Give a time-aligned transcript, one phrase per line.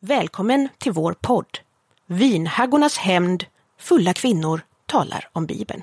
[0.00, 1.58] Välkommen till vår podd.
[2.06, 3.44] Vinhaggornas hämnd,
[3.78, 5.82] fulla kvinnor talar om Bibeln.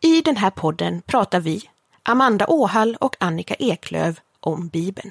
[0.00, 1.70] I den här podden pratar vi,
[2.02, 5.10] Amanda Åhall och Annika Eklöv, om Bibeln.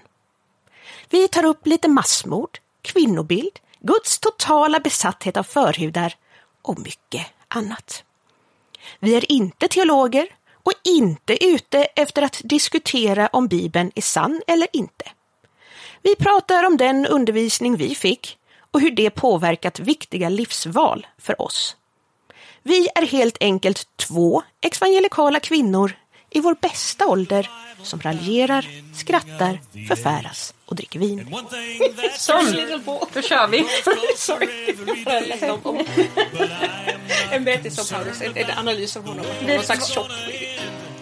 [1.09, 6.15] Vi tar upp lite massmord, kvinnobild, Guds totala besatthet av förhudar
[6.61, 8.03] och mycket annat.
[8.99, 14.67] Vi är inte teologer och inte ute efter att diskutera om Bibeln är sann eller
[14.73, 15.05] inte.
[16.05, 18.37] Vi pratar om den undervisning vi fick
[18.71, 21.75] och hur det påverkat viktiga livsval för oss.
[22.63, 25.91] Vi är helt enkelt två evangelikala kvinnor
[26.29, 27.49] i vår bästa ålder
[27.83, 28.65] som raljerar,
[28.95, 31.35] skrattar, förfäras och dricker vin.
[32.17, 32.45] Sån,
[33.13, 33.65] då kör vi.
[37.31, 39.25] En berättelse om Paulus, en, en analys av honom.
[39.47, 40.11] Någon slags tjock.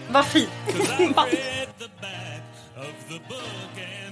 [0.09, 0.49] Vad fint.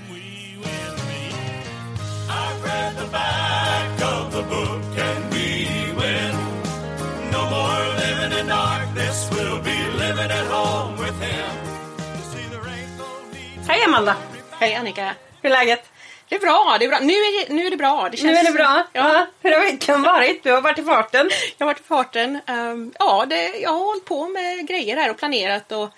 [13.67, 14.15] Hej Amanda.
[14.59, 15.15] Hej Annika.
[15.41, 15.84] Hur är läget?
[16.29, 16.99] Det är bra, det är bra.
[16.99, 18.09] Nu är det, nu är det bra.
[18.12, 18.84] Det känns, Nu är det bra.
[18.93, 19.27] Ja, Ja.
[19.41, 20.43] Hur har veckan varit?
[20.43, 21.29] Du har varit i farten.
[21.57, 22.39] jag har varit i farten.
[22.48, 25.89] Ehm, ja, det, jag har hållit på med grejer här och planerat och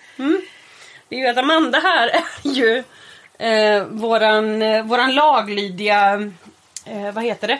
[1.08, 2.82] Det är ju att Amanda här är ju
[3.38, 6.30] eh, våran, eh, våran laglydiga...
[6.86, 7.58] Eh, vad heter det?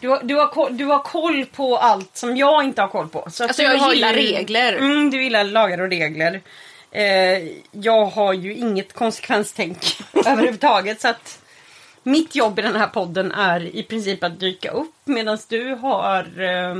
[0.00, 3.08] Du har, du, har, koll- du har koll på allt som jag inte har koll
[3.08, 3.30] på.
[3.30, 4.72] Så att Alltså, du jag har gillar regler.
[4.72, 6.40] Mm, du gillar lagar och regler.
[6.90, 7.38] Eh,
[7.70, 9.78] jag har ju inget konsekvenstänk
[10.26, 11.00] överhuvudtaget.
[11.00, 11.38] Så att
[12.02, 16.20] mitt jobb i den här podden är i princip att dyka upp medan du har
[16.40, 16.74] eh,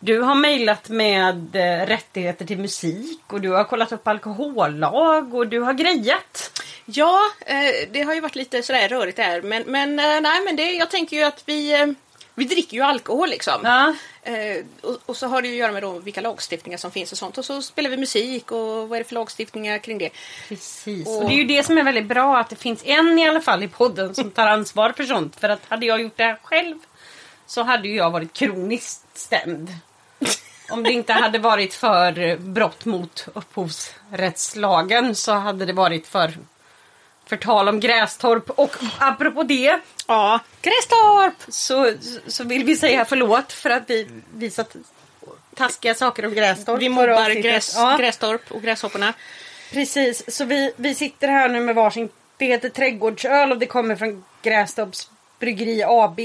[0.00, 5.46] du har mejlat med eh, rättigheter till musik och du har kollat upp alkohollag och
[5.46, 6.60] du har grejat.
[6.84, 9.42] Ja, eh, det har ju varit lite sådär rörigt där.
[9.42, 11.94] Men, men eh, nej, men det, jag tänker ju att vi,
[12.34, 13.60] vi dricker ju alkohol liksom.
[13.64, 13.94] Ja.
[14.22, 17.12] Eh, och, och så har det ju att göra med då vilka lagstiftningar som finns
[17.12, 17.38] och sånt.
[17.38, 20.10] Och så spelar vi musik och vad är det för lagstiftningar kring det?
[20.48, 21.06] Precis.
[21.08, 23.28] Och- Och det är ju det som är väldigt bra att det finns en i
[23.28, 25.40] alla fall i podden som tar ansvar för sånt.
[25.40, 26.78] För att hade jag gjort det här själv
[27.52, 29.68] så hade ju jag varit kroniskt stämd.
[30.70, 36.38] Om det inte hade varit för brott mot upphovsrättslagen så hade det varit för
[37.26, 38.50] förtal om Grästorp.
[38.50, 41.34] Och apropå det Ja, Grästorp!
[41.48, 41.92] så,
[42.26, 44.76] så vill vi säga förlåt för att vi visat
[45.54, 46.80] taskiga saker om Grästorp.
[46.80, 47.96] Vi mobbar gräs, Ja.
[47.96, 49.12] Grästorp och Gräshopporna.
[49.72, 52.08] Precis, så vi, vi sitter här nu med varsin.
[52.36, 56.20] Det heter trädgårdsöl och det kommer från Grästorps Bryggeri AB.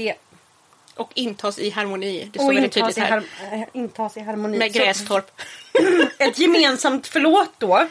[0.98, 2.28] Och intas i harmoni.
[2.32, 3.22] Det står Och väldigt intas tydligt i, här.
[3.50, 4.58] har, äh, intas i harmoni.
[4.58, 5.40] Med Grästorp.
[6.18, 7.86] Ett gemensamt förlåt då.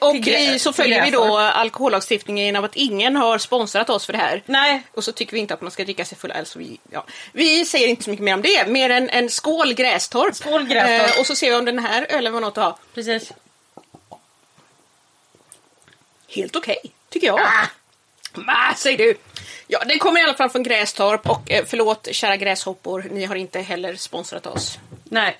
[0.00, 4.18] Och i- så följer vi då alkohollagstiftningen av att ingen har sponsrat oss för det
[4.18, 4.42] här.
[4.46, 6.46] Nej, Och så tycker vi inte att man ska dricka sig full öl.
[6.46, 7.04] Så vi, ja.
[7.32, 8.66] vi säger inte så mycket mer om det.
[8.68, 10.34] Mer än en skål Grästorp.
[10.36, 11.14] Skål, Grästorp.
[11.14, 12.78] Eh, och så ser vi om den här ölen var något att ha.
[12.94, 13.32] precis.
[16.28, 16.78] Helt okej,
[17.10, 17.40] tycker jag.
[18.46, 19.14] Ah, säger du.
[19.68, 23.34] Ja, den kommer i alla fall från Grästorp och eh, förlåt kära gräshoppor, ni har
[23.36, 24.78] inte heller sponsrat oss.
[25.04, 25.36] Nej.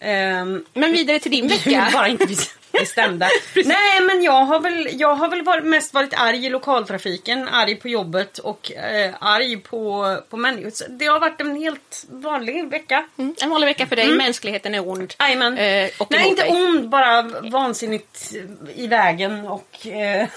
[0.00, 1.88] Ehm, Men vidare till din vecka.
[1.92, 2.26] bara inte
[2.72, 3.28] bestämda.
[3.64, 7.74] Nej men jag har väl, jag har väl varit, mest varit arg i lokaltrafiken, arg
[7.74, 10.70] på jobbet och eh, arg på, på människor.
[10.70, 13.06] Så Det har varit en helt vanlig vecka.
[13.18, 15.14] Mm, en vanlig vecka för dig, mänskligheten är ond.
[15.18, 15.58] Jajamän.
[15.58, 16.50] Eh, och Nej inte dig.
[16.52, 18.32] ond, bara vansinnigt
[18.74, 20.28] i vägen och eh,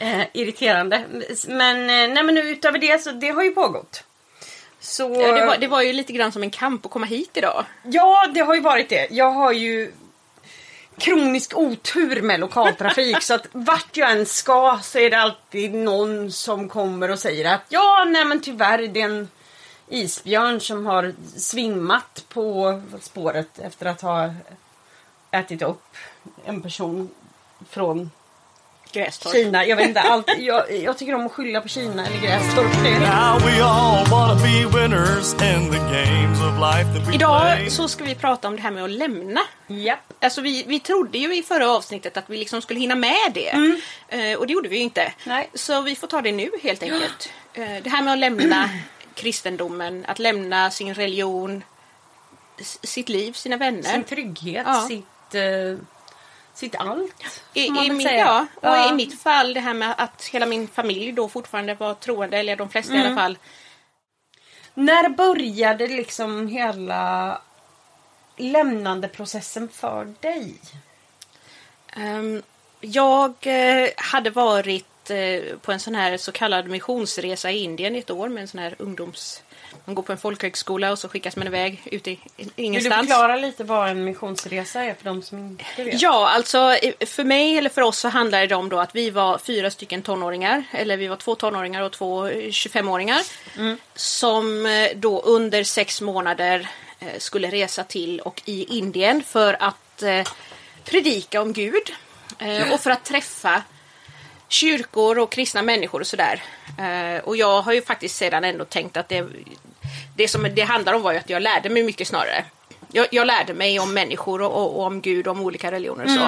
[0.00, 1.04] eh, irriterande.
[1.48, 4.04] Men, eh, nej, men utöver det så det har ju pågått.
[4.80, 7.30] Så, Ja, det, var, det var ju lite grann som en kamp att komma hit
[7.34, 7.64] idag.
[7.82, 9.08] Ja, det har ju varit det.
[9.10, 9.92] Jag har ju
[10.98, 16.32] kronisk otur med lokaltrafik så att vart jag än ska så är det alltid någon
[16.32, 19.28] som kommer och säger att ja, nej men tyvärr det är en
[19.88, 24.34] isbjörn som har svimmat på spåret efter att ha
[25.30, 25.96] ätit upp
[26.44, 27.10] en person
[27.70, 28.10] från
[28.94, 29.32] Grästorp.
[29.34, 29.66] Kina.
[29.66, 32.74] Jag vet inte, allt, jag, jag tycker om att skylla på Kina eller Grästorp.
[37.14, 39.40] Idag så ska vi prata om det här med att lämna.
[39.66, 40.12] Japp.
[40.20, 43.48] Alltså vi, vi trodde ju i förra avsnittet att vi liksom skulle hinna med det.
[44.08, 45.12] Eh, och det gjorde vi ju inte.
[45.24, 45.50] Nej.
[45.54, 47.32] Så vi får ta det nu helt enkelt.
[47.54, 48.70] Eh, det här med att lämna
[49.14, 51.64] kristendomen, att lämna sin religion,
[52.82, 53.82] sitt liv, sina vänner.
[53.92, 54.86] Sin trygghet, Ja.
[54.88, 55.84] sitt, eh,
[56.54, 57.42] sitt allt.
[57.54, 58.90] I, i, min, ja, och Ja.
[58.90, 62.56] i mitt fall det här med att hela min familj då fortfarande var troende, eller
[62.56, 63.38] de flesta i alla fall.
[64.74, 67.40] När började liksom hela
[68.36, 70.54] lämnandeprocessen för dig?
[71.96, 72.42] Ehm,
[72.80, 77.96] jag eh, hade varit varit eh, på en sån här så kallad missionsresa i Indien
[77.96, 79.42] i ett år med en sån här ungdoms...
[79.84, 82.62] Man går på en folkhögskola och så skickas man iväg ut i i- Vill du
[82.62, 83.08] ingenstans.
[83.08, 86.02] förklara lite vad en missionsresa är för de som inte vet?
[86.02, 86.76] Ja, alltså
[87.06, 90.02] för mig eller för oss så handlar det om då att vi var fyra stycken
[90.02, 93.20] tonåringar, eller vi var två tonåringar och två eh, 25-åringar
[93.94, 96.68] som eh, då under sex månader
[97.00, 100.02] eh, skulle resa till och i Indien för att
[100.84, 101.82] predika om Gud
[102.72, 103.62] och för att träffa
[104.48, 106.42] kyrkor och kristna människor och sådär.
[106.78, 109.26] Eh, och jag har ju faktiskt sedan ändå tänkt att det,
[110.16, 112.44] det som det handlar om var ju att jag lärde mig mycket snarare.
[112.92, 116.04] Jag, jag lärde mig om människor och, och, och om Gud och om olika religioner
[116.04, 116.24] och så.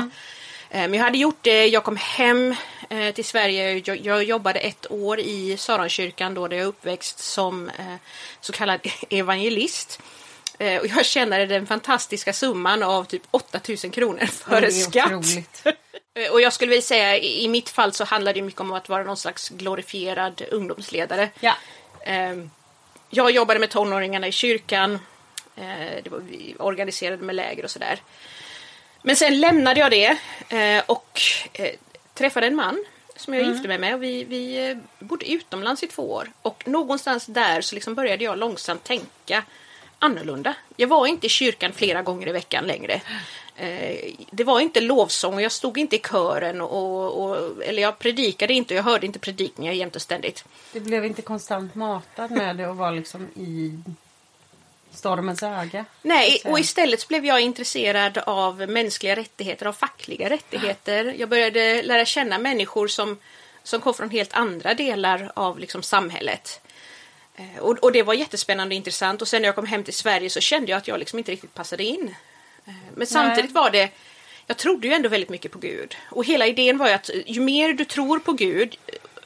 [0.71, 2.55] Eh, Men jag hade gjort det, jag kom hem
[2.91, 7.19] eh, till Sverige, jag, jag jobbade ett år i Saronkyrkan då där jag är uppväxt
[7.19, 7.71] som
[8.41, 8.81] så kallad
[9.11, 10.01] evangelist.
[10.59, 15.13] Eh, och jag tjänade den fantastiska summan av typ 8000 kronor före skatt.
[16.19, 18.89] Eh, Och jag skulle vilja säga i mitt fall så handlar det mycket om att
[18.89, 21.29] vara någon slags glorifierad ungdomsledare.
[21.41, 21.55] Ja.
[22.05, 22.51] Ehm,
[23.11, 24.95] Jag jobbade med tonåringarna i kyrkan.
[25.57, 28.01] Eh, Det var, vi organiserade med läger och sådär.
[29.03, 30.19] Men sen lämnade jag det
[30.49, 31.21] eh, och
[31.53, 31.71] eh,
[32.15, 32.85] träffade en man
[33.17, 33.95] som jag gifte mig med.
[33.95, 36.33] Och vi, vi eh, bodde utomlands i två år.
[36.43, 39.43] Och någonstans där så liksom började jag långsamt tänka
[39.99, 40.55] annorlunda.
[40.77, 43.01] Jag var inte i kyrkan flera gånger i veckan längre.
[43.57, 47.99] Eh, det var inte lovsång och jag stod inte i kören och, och eller jag
[47.99, 50.45] predikade inte och jag hörde inte predikningar jämt och ständigt.
[50.73, 53.79] Du blev inte konstant matad med det och var liksom i
[54.91, 55.85] stormens öga.
[56.03, 61.15] Nej, och istället blev jag intresserad av mänskliga rättigheter, av fackliga rättigheter.
[61.19, 63.19] Jag började lära känna människor som,
[63.63, 66.61] som kom från helt andra delar av liksom, samhället.
[67.37, 69.23] Eh, Och, och det var jättespännande och intressant.
[69.23, 71.33] Och sen när jag kom hem till Sverige så kände jag att jag liksom inte
[71.33, 72.15] riktigt passade in.
[72.67, 73.89] Eh, Men samtidigt var det,
[74.47, 75.97] jag trodde ju ändå väldigt mycket på Gud.
[76.11, 78.77] Och hela idén var ju att ju mer du tror på Gud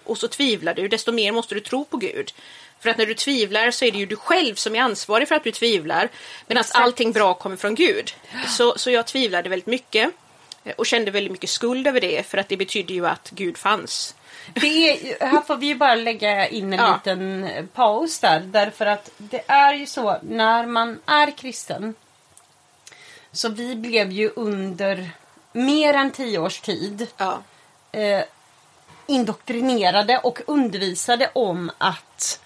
[0.05, 2.33] och så tvivlar du, desto mer måste du tro på Gud.
[2.81, 5.35] För att när du tvivlar så är det ju du själv som är ansvarig för
[5.35, 6.09] att du tvivlar.
[6.47, 8.13] Medan allting bra kommer från Gud.
[8.49, 10.11] Så, så jag tvivlade väldigt mycket.
[10.65, 12.27] eh, Och kände väldigt mycket skuld över det.
[12.27, 14.15] För att det betydde ju att Gud fanns.
[14.55, 16.95] Är, här får vi ju bara lägga in en Ja.
[16.95, 18.41] liten paus där.
[18.41, 21.95] Därför att det är ju så när man är kristen.
[23.33, 25.11] Så vi blev ju under
[25.53, 27.39] mer än tio års tid Ja.
[27.93, 28.23] eh,
[29.07, 32.41] indoktrinerade och undervisade om att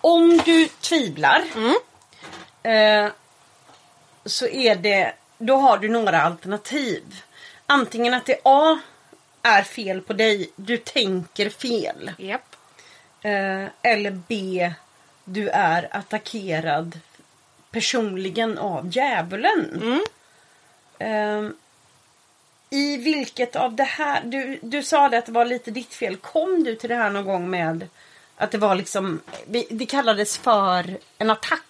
[0.00, 1.44] om du tvivlar
[2.62, 3.08] eh,
[4.24, 7.22] så är det, då har du några alternativ.
[7.66, 8.78] Antingen att det A
[9.46, 12.12] är fel på dig, du tänker fel.
[12.18, 12.56] Japp.
[13.22, 14.72] Eh, eller B,
[15.24, 17.00] du är attackerad
[17.70, 19.82] personligen av djävulen.
[20.98, 21.48] Eh,
[22.70, 26.16] I vilket av det här, du, du sa det att det var lite ditt fel.
[26.16, 27.88] Kom du till det här någon gång med
[28.36, 29.20] att det var liksom,
[29.70, 31.65] det kallades för en attack?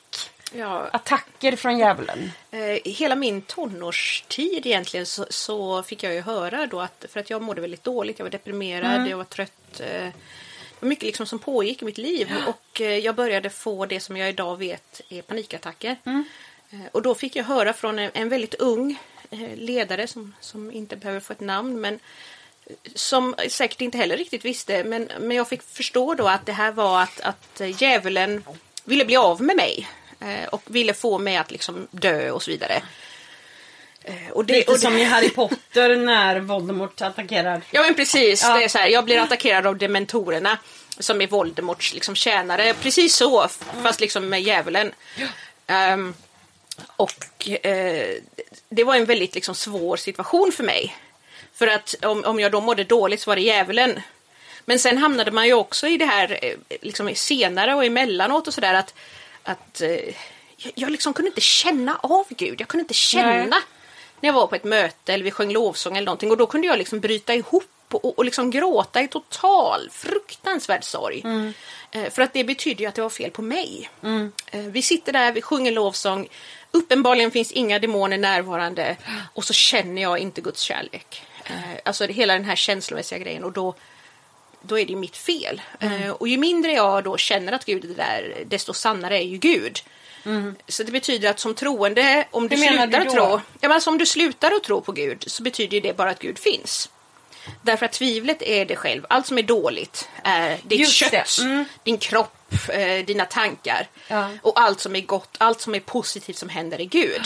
[0.53, 2.33] Ja, Attacker från djävulen?
[2.51, 7.31] Eh, hela min tonårstid egentligen så, så fick jag ju höra då att för att
[7.31, 9.81] jag mådde väldigt dåligt, jag var deprimerad, jag var trött.
[9.81, 13.87] Eh, det var mycket liksom som pågick i mitt liv och eh, jag började få
[13.87, 15.97] det som jag idag vet är panikattacker.
[16.71, 18.99] Eh, och då fick jag höra från en, en väldigt ung
[19.55, 22.01] ledare som, som inte behöver få ett namn men
[22.95, 26.73] som säkert inte heller riktigt visste men, men jag fick förstå då att det här
[26.73, 28.45] var att, att djävulen
[28.85, 29.89] ville bli av med mig
[30.51, 32.83] och ville få mig att liksom dö och så vidare.
[34.05, 37.63] Eh, Och det, Lite och det, som i Harry Potter när Voldemort attackerar.
[37.71, 38.55] Ja men precis, Ja.
[38.57, 40.59] det är så här, jag blir attackerad av dementorerna
[40.99, 42.75] som är Voldemorts liksom, tjänare.
[42.75, 43.49] Precis så,
[43.83, 44.93] fast liksom med djävulen.
[45.67, 46.15] Ehm,
[46.97, 48.17] och eh,
[48.69, 50.97] det var en väldigt liksom, svår situation för mig.
[51.55, 54.01] För att om, om jag då mådde dåligt så var det djävulen.
[54.65, 58.55] Men sen hamnade man ju också i det här eh, liksom senare och emellanåt och
[58.55, 58.95] sådär att,
[59.47, 59.91] att eh,
[60.57, 62.61] jag, jag liksom kunde inte känna av Gud.
[62.61, 63.61] Jag kunde inte känna Nej.
[64.21, 66.67] när jag var på ett möte eller vi sjöng lovsång eller någonting och då kunde
[66.67, 71.23] jag liksom bryta ihop och, och liksom gråta i total fruktansvärd sorg.
[71.91, 73.91] Eh, för att det betydde ju att det var fel på mig.
[74.51, 76.29] Eh, vi sitter där, vi sjunger lovsång.
[76.71, 78.97] Uppenbarligen finns inga demoner närvarande
[79.35, 81.23] och så känner jag inte Guds kärlek.
[81.45, 83.75] Eh, alltså hela den här känslomässiga grejen och då
[84.67, 85.63] då är det ju mitt fel.
[85.81, 89.37] Eh, och ju mindre jag då känner att Gud är där, desto sannare är ju
[89.37, 89.81] Gud.
[90.69, 93.99] Så det betyder att som troende, om du slutar du tro, ja, men alltså om
[93.99, 96.91] du slutar att tro på Gud så betyder det bara att Gud finns.
[97.63, 99.07] Därför att tvivlet är det själv.
[99.09, 101.39] Allt som är dåligt är ditt Just kött.
[101.41, 101.65] Mm.
[101.83, 103.89] din kropp, eh, dina tankar.
[104.09, 104.31] Ja.
[104.43, 107.23] Och allt som är gott, allt som är positivt som händer är Gud.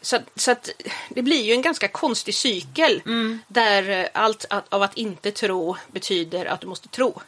[0.00, 0.70] Så, att- så att
[1.08, 3.02] det blir ju en ganska konstig cykel
[3.48, 7.20] där eh, allt att, av att inte tro betyder att du måste tro.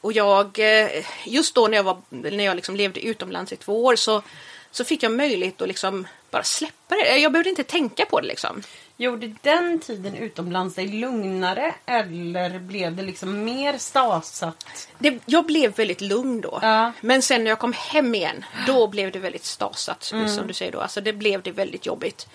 [0.00, 3.84] Och jag, eh, just då när jag, var, när jag liksom levde utomlands i två
[3.84, 4.22] år så,
[4.70, 7.16] så fick jag möjlighet att liksom bara släppa det.
[7.18, 8.62] Jag behövde inte tänka på det liksom.
[9.00, 14.88] Gjorde den tiden utomlands dig lugnare eller blev det liksom mer stasat?
[14.98, 16.58] Det, jag blev väldigt lugn då.
[16.62, 16.92] Ja.
[17.00, 20.02] Men sen när jag kom hem igen, då blev det väldigt stasat.
[20.02, 20.80] Som du säger då.
[20.80, 22.28] Alltså det blev det väldigt jobbigt.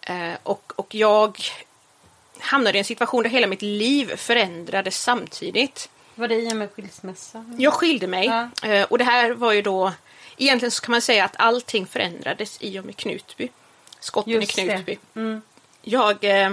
[0.00, 1.38] Eh, och, och jag
[2.38, 5.88] hamnade i en situation där hela mitt liv förändrades samtidigt.
[6.14, 7.44] Var det i och med skilsmässa?
[7.58, 8.26] Jag skilde mig.
[8.26, 8.68] Ja.
[8.68, 9.92] eh, Och det här var ju då...
[10.36, 13.48] Egentligen så kan man säga att allting förändrades i och med Knutby.
[14.00, 14.62] Skotten Just i.
[14.62, 14.98] Knutby.
[15.14, 15.42] Mm.
[15.82, 16.24] Jag...
[16.24, 16.52] Eh,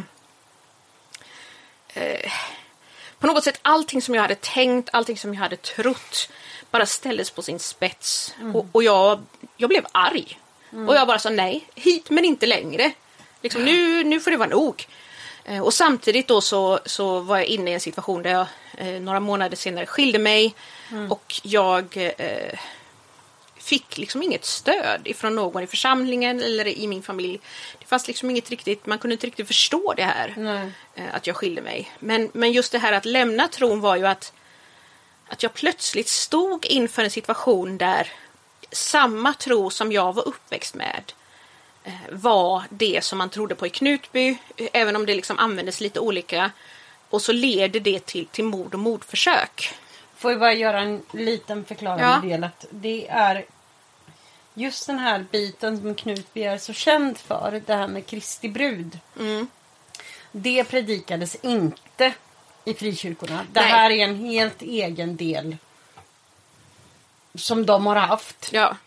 [1.94, 2.32] eh,
[3.20, 6.30] på något sätt allting som jag hade tänkt, allting som jag hade trott
[6.72, 8.36] bara ställdes på sin spets.
[8.54, 9.24] Och, och jag,
[9.58, 10.40] jag blev arg.
[10.88, 12.92] Och jag bara sa nej, hit men inte längre.
[13.42, 14.88] Liksom, nu, nu får det vara nog.
[15.46, 19.02] Eh, och samtidigt då så, så var jag inne i en situation där jag eh,
[19.02, 20.56] några månader senare skilde mig.
[21.10, 22.60] Och jag eh,
[23.70, 27.40] fick liksom inget stöd ifrån någon i församlingen eller i min familj.
[27.80, 30.34] Det fanns liksom inget riktigt, man kunde inte riktigt förstå det här.
[30.38, 30.72] Nej.
[30.96, 31.92] eh, Att jag skilde mig.
[32.00, 34.34] Men, men just det här att lämna tron var ju att,
[35.28, 38.08] att jag plötsligt stod inför en situation där
[38.72, 41.04] samma tro som jag var uppväxt med
[41.84, 45.82] eh, var det som man trodde på i Knutby, eh, även om det liksom användes
[45.82, 46.52] lite olika.
[47.10, 49.74] Och så leder det till, till mord och mordförsök.
[50.18, 52.30] Får jag bara göra en liten förklarande Ja.
[52.30, 53.46] del att det är
[54.54, 59.00] just den här biten som Knutby är så känd för, det här med Kristi brud.
[59.20, 59.48] Mm.
[60.32, 62.14] Det predikades inte
[62.66, 63.46] i frikyrkorna.
[63.52, 63.70] Det Nej.
[63.70, 65.58] här är en helt egen del
[67.36, 68.50] som de har haft.
[68.54, 68.78] Ja.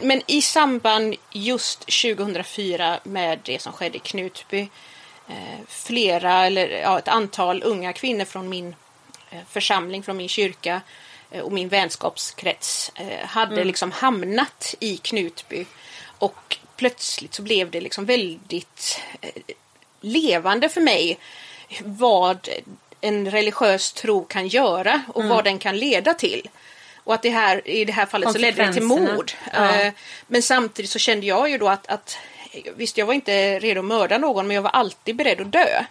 [0.00, 4.68] Men- i samband just 2004 med det som skedde i Knutby
[5.28, 8.74] eh, flera, eller ja, ett antal unga kvinnor från min
[9.30, 10.80] eh, församling, från min kyrka
[11.30, 15.66] och min vänskapskrets eh, hade liksom hamnat i Knutby
[16.18, 19.30] och plötsligt så blev det liksom väldigt eh,
[20.00, 21.18] levande för mig
[21.80, 22.48] vad
[23.00, 26.48] en religiös tro kan göra och vad den kan leda till.
[27.04, 29.32] Och att det här, i det här fallet så ledde det till mord.
[29.52, 29.74] Ja.
[29.74, 29.92] Eh,
[30.26, 32.18] Men samtidigt så kände jag ju då att, att
[32.76, 35.84] visst, jag var inte redo att mörda någon, men jag var alltid beredd att dö.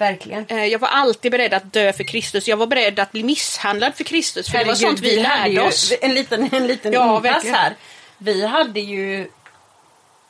[0.00, 0.46] Verkligen.
[0.48, 2.48] Eh, Jag var alltid beredd att dö för Kristus.
[2.48, 4.50] Jag var beredd att bli misshandlad för Kristus.
[4.50, 5.92] För det var Herregud, sånt vi hade lärde oss.
[6.00, 7.76] En liten, en liten Ja, här.
[8.18, 9.30] Vi hade ju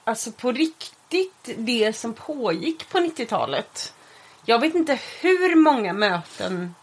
[0.05, 3.93] alltså på riktigt det som pågick på 90-talet.
[4.45, 6.75] Jag vet inte hur många möten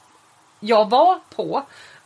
[0.60, 1.64] jag var på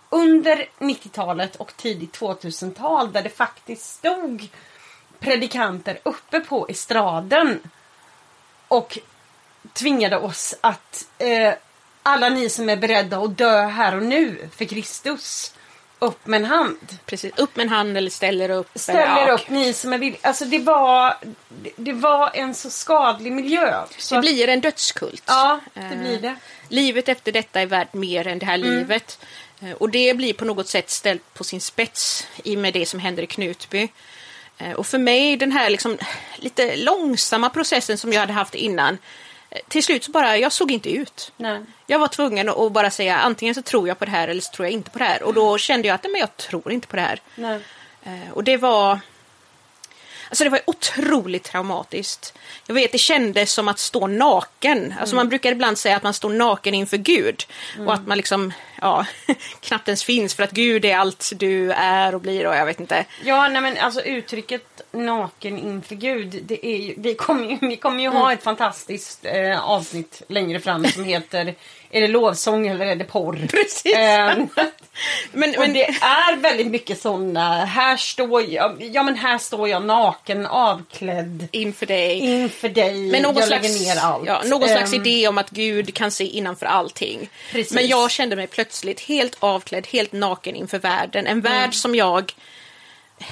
[0.09, 4.47] under 90-talet och tidigt 2000-tal där det faktiskt stod
[5.19, 7.59] predikanter uppe på estraden
[8.67, 8.99] och
[9.73, 11.53] tvingade oss att eh,
[12.03, 15.53] alla ni som är beredda att dö här och nu för Kristus,
[15.99, 16.97] upp med en hand.
[17.05, 17.33] Precis.
[17.37, 18.69] Upp med en hand eller ställer upp.
[18.75, 20.19] Ställer eller, ja, upp ni som är villiga.
[20.23, 21.15] Alltså det var,
[21.49, 23.83] det, det var en så skadlig miljö.
[23.97, 25.23] Så Det blir en dödskult.
[25.27, 26.35] Ja, det Eh, blir det.
[26.69, 28.69] Livet efter detta är värt mer än det här Mm.
[28.69, 29.19] livet.
[29.61, 32.85] Eh, Och det blir på något sätt ställt på sin spets i och med det
[32.85, 33.87] som händer i Knutby.
[34.57, 35.97] Eh, Och för mig, den här liksom
[36.35, 38.97] lite långsamma processen som jag hade haft innan.
[39.67, 41.31] Till slut så bara, jag såg inte ut.
[41.37, 41.61] Nej.
[41.87, 44.51] Jag var tvungen att bara säga antingen så tror jag på det här eller så
[44.51, 45.23] tror jag inte på det här.
[45.23, 47.21] Och då kände jag att nej, men jag tror inte på det här.
[47.35, 47.59] Nej.
[48.03, 48.99] Eh, Och det var...
[50.29, 52.33] Alltså det var otroligt traumatiskt.
[52.67, 54.93] Jag vet, det kändes som att stå naken.
[54.99, 57.43] Alltså man brukar ibland säga att man står naken inför Gud.
[57.85, 59.05] Och att man liksom, ja,
[59.61, 62.79] knappt ens finns för att Gud är allt du är och blir och jag vet
[62.79, 63.05] inte.
[63.23, 66.43] Ja, nej men alltså uttrycket naken inför Gud.
[66.43, 70.59] Det är ju, vi kommer ju, vi kommer ju ha ett fantastiskt eh, avsnitt längre
[70.59, 71.55] fram som heter
[71.89, 73.47] Är det lovsång eller är det porr?
[73.51, 73.95] Precis.
[73.95, 74.47] Ehm,
[75.31, 77.65] Men, men det är väldigt mycket sådana.
[77.65, 82.19] Här står jag, ja men här står jag naken, avklädd inför dig.
[82.19, 83.11] inför dig.
[83.11, 84.27] Men någon jag slags, lägger ner allt.
[84.27, 87.29] Ja, någon slags Ehm, idé om att Gud kan se innanför allting.
[87.51, 87.73] Precis.
[87.73, 88.70] Men jag kände mig plötsligt
[89.07, 91.27] helt avklädd, helt naken inför världen.
[91.27, 91.41] En Mm.
[91.41, 92.33] värld som jag...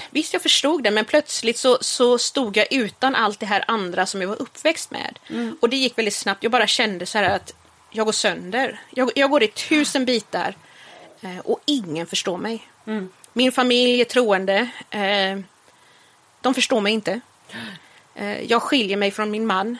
[0.09, 4.05] Visst, jag förstod det, men plötsligt så, så stod jag utan allt det här andra
[4.05, 5.19] som jag var uppväxt med.
[5.29, 5.57] Mm.
[5.61, 6.43] Och det gick väldigt snabbt.
[6.43, 7.53] Jag bara kände så här att
[7.91, 8.79] jag går sönder.
[8.91, 10.55] Jag, jag går i tusen bitar
[11.21, 12.67] eh, och ingen förstår mig.
[12.87, 13.09] Mm.
[13.33, 14.69] Min familj är troende.
[14.89, 15.39] Eh,
[16.41, 17.19] de förstår mig inte.
[18.15, 19.77] Eh, jag skiljer mig från min man.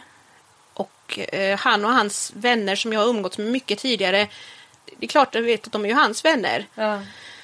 [0.73, 1.19] Och
[1.57, 4.27] han och hans vänner som jag har umgåtts med mycket tidigare.
[4.98, 6.65] Det är klart jag vet att de är ju hans vänner.
[6.75, 7.00] Ja.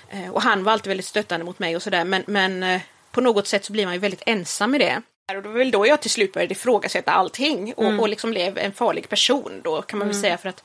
[0.09, 2.05] Eh, och han var alltid väldigt stöttande mot mig och sådär.
[2.05, 5.01] Men, men eh, på något sätt så blir man ju väldigt ensam i det.
[5.27, 7.99] Och det var väl då jag till slut började ifrågasätta allting och, Mm.
[7.99, 10.63] och liksom blev en farlig person då kan man väl säga för att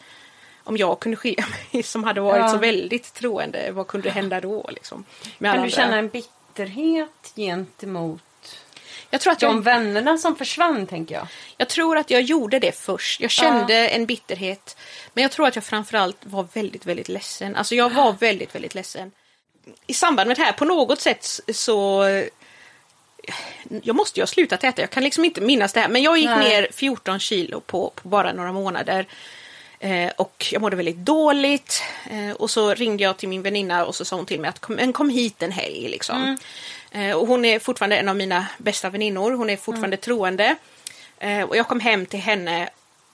[0.65, 2.49] om jag kunde skilja mig som hade varit Ja.
[2.49, 4.67] så väldigt troende, vad kunde hända då?
[4.73, 5.69] Liksom, Kan du andra?
[5.71, 8.23] känna en bitterhet gentemot
[9.11, 11.26] jag, tror att de jag, vännerna som försvann, tänker jag?
[11.57, 13.21] jag tror att jag gjorde det först.
[13.21, 14.76] Jag kände en bitterhet.
[15.14, 17.57] Men jag tror att jag framförallt var väldigt, väldigt ledsen.
[17.57, 19.12] Alltså jag var väldigt, väldigt ledsen.
[19.87, 22.05] I samband med det här, på något sätt så
[23.83, 25.88] jag måste ju ha slutat äta, jag kan liksom inte minnas det här.
[25.88, 26.49] Men jag gick Nej.
[26.49, 29.07] ner 14 kilo på, på bara några månader.
[29.81, 31.83] Eh, och jag mådde väldigt dåligt.
[32.11, 34.59] Eh, och så ringde jag till min väninna och så sa hon till mig att
[34.59, 35.88] kom, kom hit en helg.
[35.88, 36.23] Liksom.
[36.25, 36.35] Eh,
[37.17, 39.33] och hon är fortfarande en av mina bästa väninnor.
[39.33, 40.57] Hon är fortfarande troende.
[41.19, 42.69] Eh, och jag kom hem till henne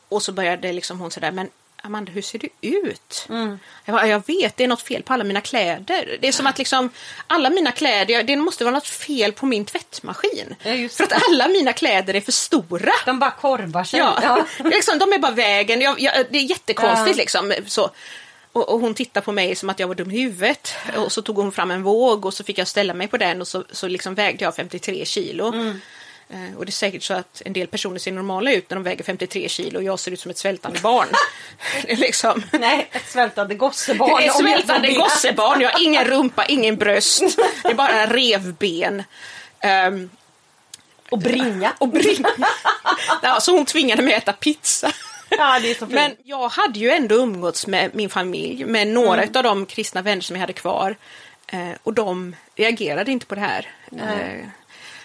[0.09, 1.49] och så började liksom hon sådär, men
[1.83, 3.26] Amanda, hur ser du ut?
[3.85, 6.18] Jag, bara, jag vet, det är något fel på alla mina kläder.
[6.21, 6.90] Det är som att liksom,
[7.26, 10.54] alla mina kläder, det måste vara något fel på min tvättmaskin.
[10.62, 12.92] Ja, för att alla mina kläder är för stora.
[13.06, 14.00] De bara korvar sig.
[14.00, 14.18] Ja,
[14.59, 15.80] är liksom, de är bara vägen.
[15.80, 17.21] Jag, jag, det är jättekonstigt Ja.
[17.23, 17.54] liksom.
[17.66, 17.90] Så.
[18.56, 20.75] Och, och hon tittade på mig som att jag var dum i huvudet.
[20.96, 23.40] Och så tog hon fram en våg och så fick jag ställa mig på den
[23.40, 25.54] och så, så liksom vägde jag 53 kilo.
[26.30, 28.84] Eh, och det är säkert så att en del personer ser normala ut när de
[28.84, 31.06] väger 53 kilo och jag ser ut som ett svältande barn.
[31.88, 32.42] Liksom...
[32.52, 34.22] Nej, ett svältande gossebarn.
[34.25, 37.22] Ett svältande gossebarn, jag har ingen rumpa, ingen bröst.
[37.62, 39.02] Det är bara revben.
[39.60, 40.10] Ehm,
[41.10, 41.72] Och bringa.
[41.78, 42.28] och bringa.
[43.22, 44.92] Ja, så hon tvingade mig att äta pizza.
[45.38, 45.90] Ja, det är så fint.
[45.90, 49.37] Men jag hade ju ändå umgåtts med min familj, med några Mm.
[49.37, 50.97] av de kristna vänner som jag hade kvar.
[51.47, 53.71] Eh, och de reagerade inte på det här.
[53.99, 54.49] Eh,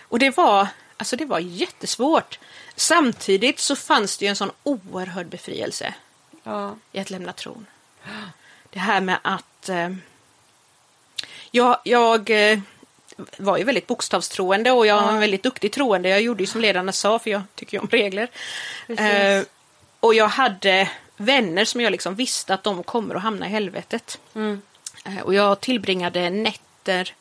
[0.07, 2.39] och det var, alltså det var jättesvårt.
[2.75, 5.93] Samtidigt så fanns det ju en sån oerhörd befrielse
[6.43, 6.75] ja.
[6.91, 7.65] i att lämna tron.
[8.69, 9.89] Det här med att eh,
[11.51, 12.29] jag, jag
[13.37, 16.09] var ju väldigt bokstavstroende och jag var en väldigt duktig troende.
[16.09, 18.27] Jag gjorde ju som ledarna sa, för jag tycker ju om regler.
[18.87, 19.43] Eh,
[20.01, 24.19] och jag hade vänner som jag liksom visste att de kommer att hamna i helvetet.
[24.35, 24.61] Mm.
[25.05, 27.13] Eh, och jag tillbringade nätter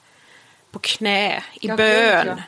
[0.70, 2.26] på knä i Ja, bön.
[2.26, 2.42] gud, ja.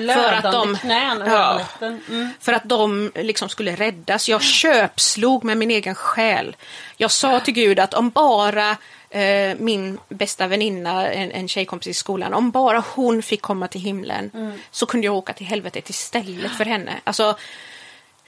[0.00, 1.86] Blödande knän över ja.
[1.86, 2.30] Mm.
[2.40, 4.28] för att de liksom skulle räddas.
[4.28, 6.56] Jag köpslog med min egen själ.
[6.96, 8.70] Jag sa till Gud att om bara
[9.10, 13.80] eh, min bästa väninna, en, en tjejkompis i skolan, om bara hon fick komma till
[13.80, 14.58] himlen Mm.
[14.70, 16.92] så kunde jag åka till helvetet istället för henne.
[17.04, 17.36] Alltså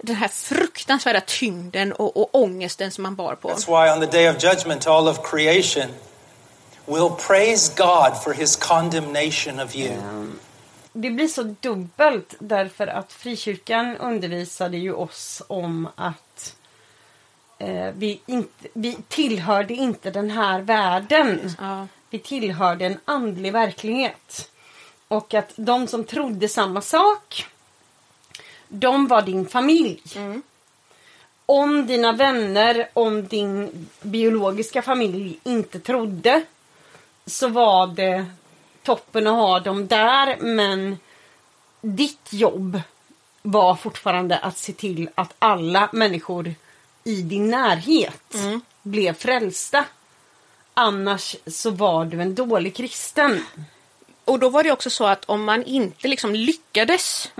[0.03, 3.49] den här fruktansvärda tyngden och, och ångesten som man bar på.
[3.49, 5.87] That's why on the day of judgment, all of creation
[6.87, 9.93] will praise God for his condemnation of you.
[10.93, 16.57] Det blir så dubbelt därför att frikyrkan undervisade ju oss om att
[17.59, 21.55] eh, vi, inte, vi tillhörde inte den här världen.
[21.59, 21.87] Ja.
[22.11, 24.51] Vi tillhörde en andlig verklighet.
[25.09, 27.47] Och att de som trodde samma sak,
[28.68, 30.02] de var din familj.
[31.46, 36.42] Om dina vänner, om din biologiska familj inte trodde
[37.26, 38.26] så var det
[38.83, 40.98] toppen att ha dem där men
[41.81, 42.81] ditt jobb
[43.42, 46.54] var fortfarande att se till att alla människor
[47.04, 48.35] i din närhet
[48.83, 49.85] blev frälsta.
[50.74, 53.44] Annars så var du en dålig kristen.
[54.29, 57.31] Och då var det också så att om man inte liksom lyckades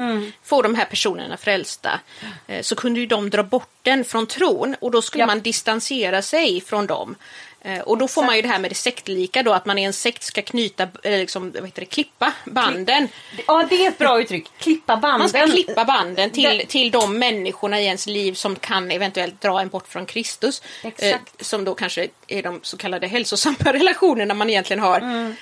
[0.45, 2.01] få de här personerna frälsta
[2.47, 5.27] eh, så kunde ju de dra bort den från tron och då skulle Ja.
[5.27, 7.15] man distansera sig från dem.
[7.63, 9.83] Eh, Och då får man ju det här med det sektlika då, att man i
[9.85, 13.09] en sekt ska knyta, eller liksom, vad heter det, klippa banden.
[13.47, 14.47] Ja, det är ett bra uttryck.
[14.59, 15.19] Klippa banden.
[15.19, 19.61] Man ska klippa banden till, till de människorna i ens liv som kan eventuellt dra
[19.61, 20.63] en bort från Kristus.
[20.83, 21.45] Eh, Exakt.
[21.47, 25.01] som då kanske är de så kallade hälsosamma relationerna man egentligen har.
[25.01, 25.35] Mm.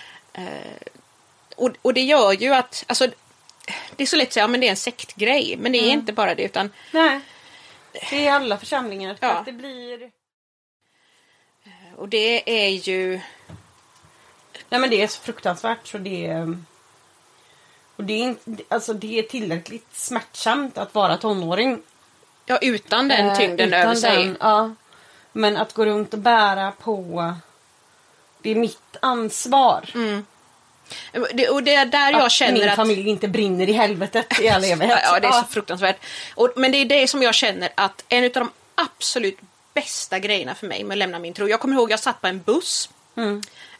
[1.56, 3.06] Eh, och, och det gör ju att, alltså,
[3.96, 5.56] det är så lätt att säga, ja men det är en sektgrej.
[5.58, 5.98] Men det är Mm.
[5.98, 7.20] inte bara det utan Nej.
[8.10, 9.14] Det är alla församlingar.
[9.14, 9.32] För Ja.
[9.32, 10.10] att det blir...
[11.96, 13.20] och det är ju
[14.68, 16.58] Nej men det är så fruktansvärt så det är...
[17.96, 21.82] Och det är, inte, alltså det är tillräckligt smärtsamt att vara tonåring.
[22.46, 24.16] ja, utan den Eh, tyngden utan över sig.
[24.24, 24.74] den, ja.
[25.32, 27.34] Men att gå runt och bära på...
[28.42, 29.90] Det är mitt ansvar.
[31.34, 34.40] Det, och det är där jag att känner min att familj inte brinner i helvetet
[34.40, 35.00] i all evighet.
[35.04, 35.96] Ja, det är så fruktansvärt.
[36.34, 39.38] Och, men det är det som jag känner att en av de absolut
[39.74, 41.48] bästa grejerna för mig med att lämna min tro.
[41.48, 42.90] Jag kommer ihåg jag satt på en buss.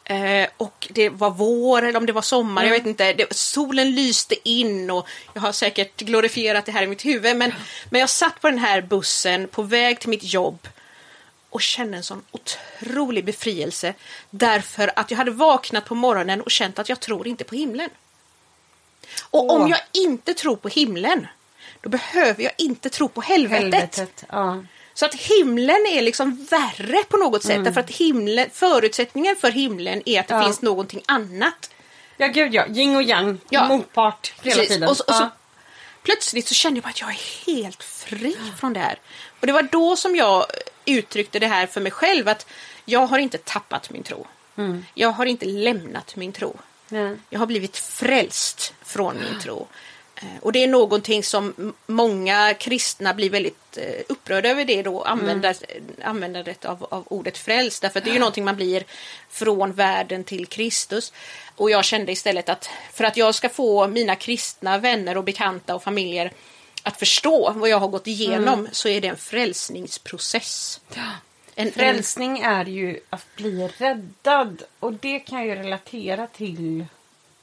[0.04, 3.12] Eh, och det var vår eller om det var sommar, jag vet inte.
[3.12, 7.36] Det, solen lyste in och jag har säkert glorifierat det här i mitt huvud.
[7.36, 7.54] Men,
[7.90, 10.68] men jag satt på den här bussen på väg till mitt jobb
[11.50, 13.94] och kände en sån otrolig befrielse
[14.30, 17.90] därför att jag hade vaknat på morgonen och känt att jag tror inte på himlen.
[19.30, 19.70] Och om Åh.
[19.70, 21.26] jag inte tror på himlen,
[21.80, 23.62] då behöver jag inte tro på helvetet.
[23.74, 24.24] Helvetet.
[24.28, 24.64] Ja.
[24.94, 27.64] Så att himlen är liksom värre på något sätt.
[27.64, 30.44] Därför att himlen, förutsättningen för himlen är att det Ja.
[30.44, 31.70] finns någonting annat.
[32.16, 32.66] ja, gud ja.
[32.66, 33.38] Yin och yang.
[33.48, 33.68] Ja.
[33.68, 34.68] Motpart hela Precis.
[34.68, 34.88] tiden.
[34.88, 35.30] Och så, och så, ja.
[36.02, 38.98] plötsligt så kände jag att jag är helt fri från det här.
[39.40, 40.46] Och det var då som jag
[40.87, 42.46] uttryckte det här för mig själv att
[42.85, 44.27] jag har inte tappat min tro.
[44.94, 46.57] Jag har inte lämnat min tro.
[46.88, 47.16] Nej.
[47.31, 49.66] Jag har blivit frälst från min tro.
[50.16, 55.03] Eh, Och det är någonting som många kristna blir väldigt eh, upprörda över det då,
[55.03, 55.55] använda,
[56.05, 57.83] användandet av, av ordet frälst.
[57.83, 58.85] Därför att det är ju någonting man blir
[59.31, 61.12] från världen till Kristus.
[61.57, 65.75] Och jag kände istället att för att jag ska få mina kristna vänner och bekanta
[65.75, 66.33] och familjer
[66.87, 70.81] att förstå vad jag har gått igenom så är det en frälsningsprocess.
[70.94, 76.87] En, en, Frälsning är ju att bli räddad och det kan jag ju relatera till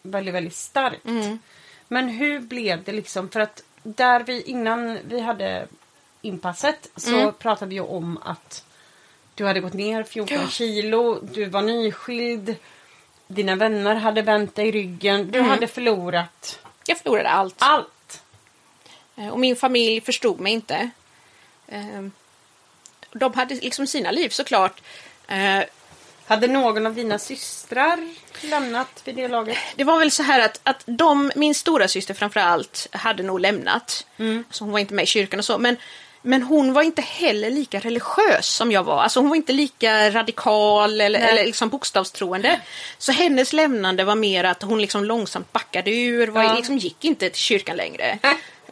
[0.02, 1.06] väldigt, väldigt starkt.
[1.06, 1.40] Mm.
[1.88, 3.30] Men hur blev det liksom?
[3.30, 5.68] För att där vi innan vi hade
[6.22, 7.34] inpasset så Mm.
[7.40, 8.64] pratade vi ju om att
[9.36, 10.48] du hade gått ner 14 Ja.
[10.50, 12.56] kilo, du var nyskild,
[13.28, 15.50] dina vänner hade vänt dig ryggen, du Mm.
[15.52, 17.56] hade förlorat jag förlorade allt.
[17.58, 17.88] allt.
[19.17, 20.89] Eh, Och min familj förstod mig inte.
[21.67, 22.02] Eh,
[23.12, 24.82] De hade liksom sina liv såklart.
[25.28, 25.60] Eh,
[26.28, 27.99] Hade någon av dina systrar
[28.41, 29.58] lämnat vid det laget?
[29.76, 33.39] Det var väl så här att, att de, min stora syster framför allt hade nog
[33.39, 34.06] lämnat.
[34.52, 35.58] Så hon var inte med i kyrkan och så.
[35.58, 35.78] Men,
[36.21, 39.02] men hon var inte heller lika religiös som jag var.
[39.04, 41.30] Alltså hon var inte lika radikal eller, Nej.
[41.30, 42.62] eller liksom bokstavstroende.
[42.97, 46.28] Så hennes lämnande var mer att hon liksom långsamt backade ur.
[46.28, 46.56] Var, Ja.
[46.56, 48.19] liksom gick inte till kyrkan längre.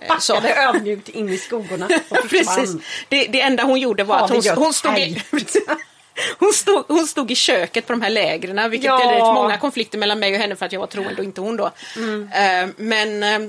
[0.02, 0.34] Eh, så.
[0.34, 2.76] Backade ödmjukt in i skogarna och Precis.
[3.10, 5.24] Det, det enda hon gjorde var Ha att hon, hon, stod i,
[6.40, 8.98] hon, stod, hon stod i köket på de här lägren, vilket Ja.
[8.98, 11.42] ledde till många konflikter mellan mig och henne för att jag var troende och inte
[11.42, 11.66] hon då.
[11.66, 13.24] Eh, men...
[13.24, 13.40] eh,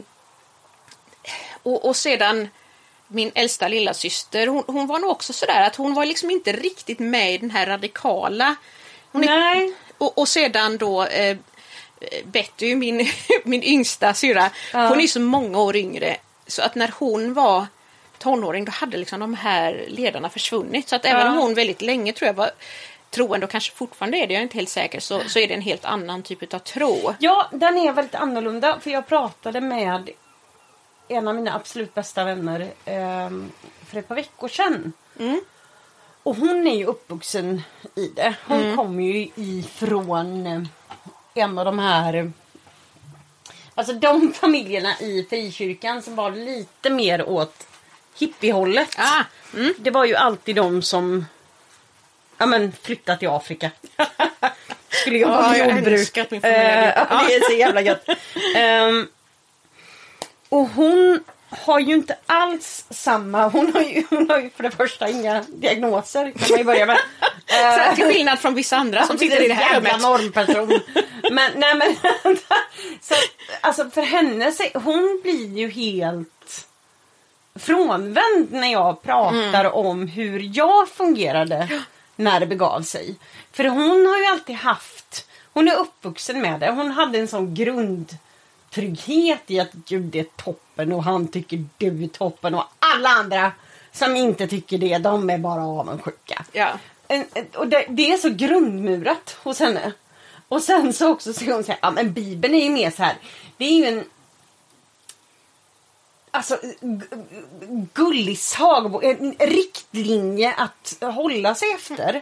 [1.65, 2.49] och, och sedan
[3.09, 6.53] min äldsta lilla syster, hon, hon var nog också sådär att hon var liksom inte
[6.53, 8.55] riktigt med i den här radikala...
[9.13, 9.73] Hon är, Nej.
[9.99, 11.07] och, och sedan då
[12.25, 13.09] Betty, min,
[13.45, 14.89] min yngsta syrra, Ja.
[14.89, 16.17] hon är så många år yngre.
[16.53, 17.67] Så att när hon var
[18.19, 20.89] tonåring då hade liksom de här ledarna försvunnit.
[20.89, 21.33] Så att även Ja.
[21.33, 22.51] om hon väldigt länge tror jag var
[23.11, 25.55] troende och kanske fortfarande är det, jag är inte helt säker, så, så är det
[25.55, 27.15] en helt annan typ av tro.
[27.19, 28.81] Ja, den är väldigt annorlunda.
[28.81, 30.11] För jag pratade med
[31.09, 33.51] en av mina absolut bästa vänner ehm,
[33.87, 34.93] för ett par veckor sedan.
[35.19, 35.41] Mm.
[36.23, 37.63] Och hon är ju uppvuxen
[37.95, 38.35] i det.
[38.47, 40.63] Hon kommer ju ifrån eh,
[41.35, 42.33] en av de här...
[43.75, 47.67] Alltså de familjerna i frikyrkan som var lite mer åt
[48.19, 48.95] hippiehållet.
[48.99, 49.75] Ah, mm.
[49.79, 51.27] Det var ju alltid de som
[52.39, 53.71] ja, men, flyttat till Afrika.
[54.89, 56.17] Skulle jobba Ja, med jag jordbruk.
[56.19, 57.07] att min familj det.
[57.11, 58.09] ja, det är så jävla gött.
[58.57, 59.09] Ehm,
[60.49, 63.49] och hon har ju inte alls samma...
[63.49, 66.87] Hon har ju, hon har ju för det första inga diagnoser kan man ju börja
[66.87, 66.99] med.
[67.91, 70.69] Så till skillnad från vissa andra som sitter i det här Jävla normperson.
[71.33, 71.97] Men nej men.
[73.01, 73.15] så,
[73.61, 76.67] alltså för henne, hon blir ju helt
[77.55, 79.73] frånvänd när jag pratar Mm.
[79.73, 81.69] om hur jag fungerade
[82.17, 83.15] när det begav sig.
[83.53, 86.71] För hon har ju alltid haft, hon är uppvuxen med det.
[86.71, 87.55] Hon hade en sån
[88.73, 93.53] grundtrygghet i att Gud är toppen och han tycker du är toppen och alla andra
[93.93, 96.45] som inte tycker det, de är bara avundsjuka.
[96.53, 96.79] Ja.
[97.55, 99.93] Och det, det är så grundmurat hos henne.
[100.49, 103.17] Och sen så också så hon säger, ja men bibeln är ju mer så här.
[103.57, 104.05] Det är ju en
[106.35, 106.59] Alltså
[107.93, 112.21] gullig sagobok, en riktlinje att hålla sig efter.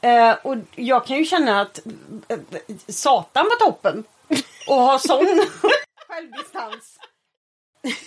[0.00, 1.80] Eh, och jag kan ju känna att
[2.28, 2.38] eh,
[2.88, 4.04] Satan var toppen.
[4.68, 5.26] Och ha sån
[6.08, 6.98] självdistans.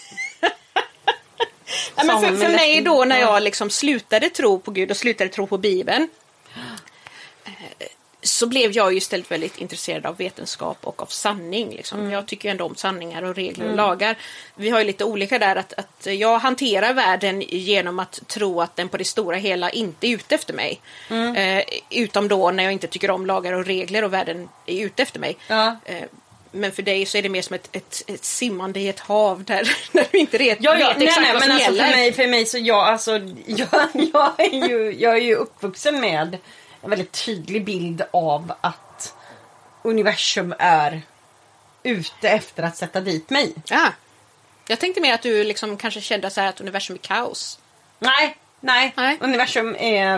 [1.96, 3.34] Ja, men för, för mig då när ja.
[3.34, 6.10] jag liksom slutade tro på Gud och slutade tro på Bibeln
[7.46, 7.88] eh,
[8.22, 11.70] så blev jag ju istället väldigt intresserad av vetenskap och av sanning.
[11.70, 12.00] Liksom.
[12.00, 12.12] Mm.
[12.12, 14.18] Jag tycker ju ändå om sanningar och regler och lagar.
[14.56, 18.76] Vi har ju lite olika där att, att jag hanterar världen genom att tro att
[18.76, 20.82] den på det stora hela inte är ute efter mig.
[21.10, 21.36] Mm.
[21.36, 25.04] Eh, utom då när jag inte tycker om lagar och regler och världen är ute
[25.04, 25.38] efter mig.
[25.48, 25.76] Ja.
[25.86, 26.04] Eh,
[26.52, 29.44] men för dig så är det mer som ett, ett, ett simmande i ett hav
[29.44, 31.72] där, där du inte vet, Ja, ja, vet nej, exakt nej, vad men som alltså
[31.72, 31.92] gäller.
[31.92, 33.12] för mig, för mig så jag, alltså,
[33.46, 33.68] jag,
[34.14, 36.38] jag, är ju, jag är ju uppvuxen med
[36.82, 39.16] en väldigt tydlig bild av att
[39.82, 41.02] universum är
[41.84, 43.54] ute efter att sätta dit mig.
[43.66, 43.94] Ja.
[44.68, 47.60] Jag tänkte mer att du liksom kanske kände så här att universum är kaos.
[48.00, 49.18] Nej, nej, Nej.
[49.22, 50.18] universum är...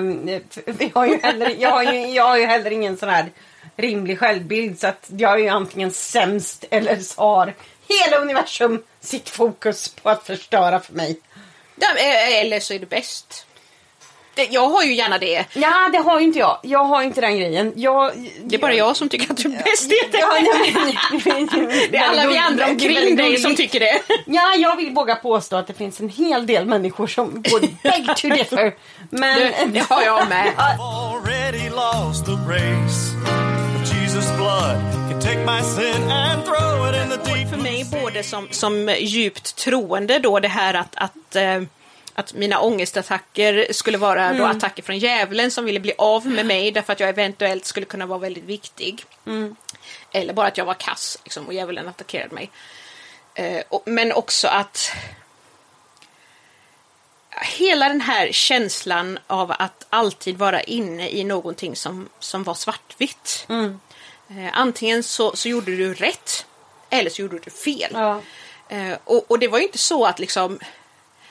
[0.71, 3.31] Vi har ju heller, jag, har ju, jag har ju heller ingen sån här
[3.77, 7.53] rimlig självbild så att jag är ju antingen sämst eller så har
[7.87, 11.19] hela universum sitt fokus på att förstöra för mig.
[11.75, 13.45] Ja, eh, Eller så är det bäst.
[14.35, 15.45] Det, jag har ju gärna det.
[15.53, 16.59] Ja, det har ju inte jag.
[16.63, 17.73] Jag har inte den grejen.
[17.75, 18.11] Jag,
[18.43, 20.17] Det är bara jag som tycker att du är bäst i det.
[20.17, 20.33] Ja,
[21.91, 24.01] Det är alla vi andra omkring dig som tycker det.
[24.25, 28.15] Ja, jag vill våga påstå att det finns en hel del människor som går beg
[28.17, 28.75] to differ.
[29.09, 29.39] Men...
[29.39, 30.53] Det, det har jag med.
[37.49, 41.61] För mig både som, som djupt troende då det här att, att, eh,
[42.13, 46.71] att mina ångestattacker skulle vara då attacker från djävulen som ville bli av med mig
[46.71, 49.05] därför att jag eventuellt skulle kunna vara väldigt viktig.
[50.11, 52.49] Eller bara att jag var kass liksom, och djävulen attackerade mig.
[53.35, 54.91] Eh, och, men också att
[57.57, 63.45] hela den här känslan av att alltid vara inne i någonting som, som var svartvitt.
[64.37, 66.45] Eh, antingen så, så gjorde du rätt
[66.89, 67.91] eller så gjorde du fel.
[67.93, 68.21] Ja.
[68.69, 70.59] Eh, och, och det var ju inte så att liksom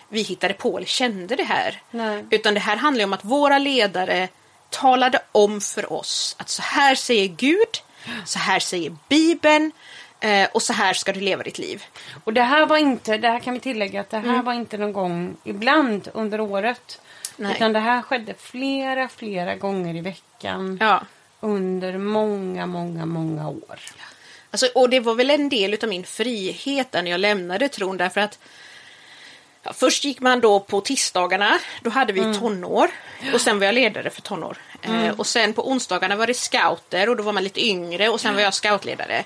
[0.09, 1.83] vi hittade på eller kände det här.
[1.91, 2.25] Nej.
[2.31, 4.29] Utan det här handlar om att våra ledare
[4.71, 7.83] talade om för oss att så här säger Gud,
[8.25, 9.73] så här säger Bibeln
[10.21, 11.85] eh, och så här ska du leva ditt liv.
[12.25, 14.79] Och det här var inte, det här kan vi tillägga att det här var inte
[14.79, 17.01] någon gång ibland under året.
[17.37, 17.53] Nej.
[17.57, 20.79] Utan det här skedde flera, flera gånger i veckan.
[20.81, 21.03] Ja.
[21.45, 23.79] Under många, många, många år.
[24.51, 28.21] Alltså, och det var väl en del av min frihet när jag lämnade tron därför
[28.21, 28.39] att
[29.63, 32.91] ja, först gick man då på tisdagarna, då hade vi tonår
[33.35, 34.57] och sen var jag ledare för tonår.
[34.83, 38.21] Eh, och sen på onsdagarna var det scouter och då var man lite yngre och
[38.21, 39.25] sen var jag scoutledare.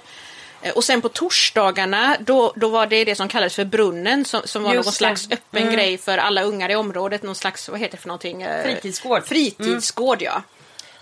[0.63, 4.41] Eh, Och sen på torsdagarna då, då var det det som kallades för brunnen som,
[4.45, 4.97] som var Just någon det.
[4.97, 7.23] slags öppen grej för alla ungar i området.
[7.23, 8.43] Någon slags, vad heter det för någonting?
[8.43, 9.25] Eh, Fritidsgård.
[9.27, 10.43] Fritidsgård ja.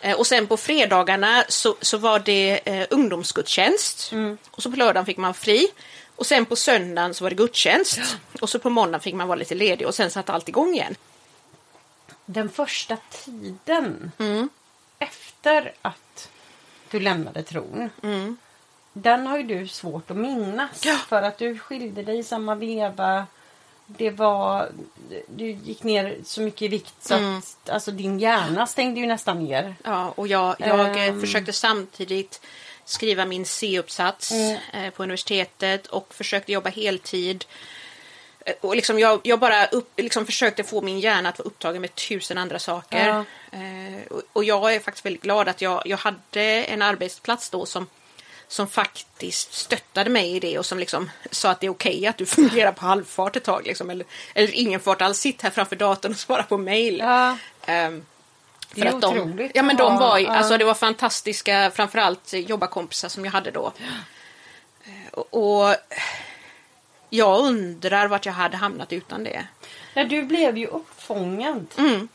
[0.05, 4.12] Eh, Och sen på fredagarna så, så var det eh, ungdomsgudstjänst.
[4.51, 5.69] Och så på lördagen fick man fri.
[6.17, 7.99] Och sen på söndagen så var det gudstjänst.
[8.40, 10.95] Och så på måndagen fick man vara lite ledig och sen satte allt igång igen.
[12.27, 14.49] Den första tiden Mm.
[14.99, 16.29] efter att
[16.90, 17.90] du lämnade tron.
[18.93, 20.85] Den har ju du svårt att minnas.
[20.85, 20.97] Ja.
[21.09, 23.27] För att du skilde dig i samma veva.
[23.87, 24.68] Det var,
[25.27, 27.38] du gick ner så mycket i vikt så Mm.
[27.38, 29.75] att alltså, din hjärna stängde ju nästan ner.
[29.85, 31.20] Ja, och jag, jag Ehm.
[31.20, 32.40] försökte samtidigt
[32.85, 34.59] skriva min C-uppsats Mm.
[34.73, 37.44] eh, på universitetet och försökte jobba heltid.
[38.47, 41.81] Eh, Och liksom jag, jag bara upp, liksom försökte få min hjärna att vara upptagen
[41.81, 43.07] med tusen andra saker.
[43.09, 43.25] Ja.
[44.33, 47.87] Och jag är faktiskt väldigt glad att jag, jag hade en arbetsplats då som,
[48.55, 52.19] som faktiskt stöttade mig i det och som liksom sa att det är okej att
[52.19, 53.67] du fungerar på halvfart ett tag.
[53.67, 55.19] Liksom, eller, eller ingen fart alls.
[55.19, 56.99] Sitt här framför datorn och svara på mail.
[56.99, 57.37] Ja.
[57.67, 58.05] Ehm,
[58.75, 60.31] Det är att de, otroligt ja, men de var, ja.
[60.37, 63.73] alltså det var fantastiska, framförallt jobbarkompisar som jag hade då.
[64.85, 65.77] Eh, Och, och
[67.11, 69.47] jag undrar vart jag hade hamnat utan det.
[69.95, 71.67] Nej, du blev ju uppfångad.
[71.79, 72.09] Mm.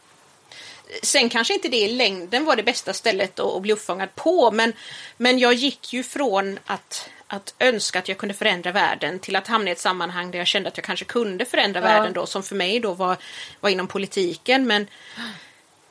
[1.04, 4.52] Sen kanske inte det i längden var det bästa stället att, att bli uppfångad på,
[4.52, 4.74] men,
[5.18, 9.48] men jag gick ju från att, att önska att jag kunde förändra världen till att
[9.48, 11.86] hamna i ett sammanhang där jag kände att jag kanske kunde förändra Ja.
[11.86, 13.18] världen då, som för mig då var,
[13.60, 14.68] var inom politiken.
[14.68, 14.88] Men,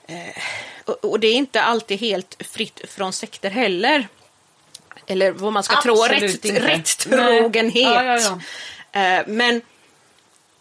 [0.07, 0.43] eh,
[0.85, 4.09] och, och det är inte alltid helt fritt från sekter heller.
[5.07, 6.67] Eller vad man ska tro, Absolut rätt, inte.
[6.67, 7.95] rätt trogenhet.
[7.95, 8.07] Nej.
[8.07, 8.41] Ja, ja,
[8.93, 9.61] Eh, Men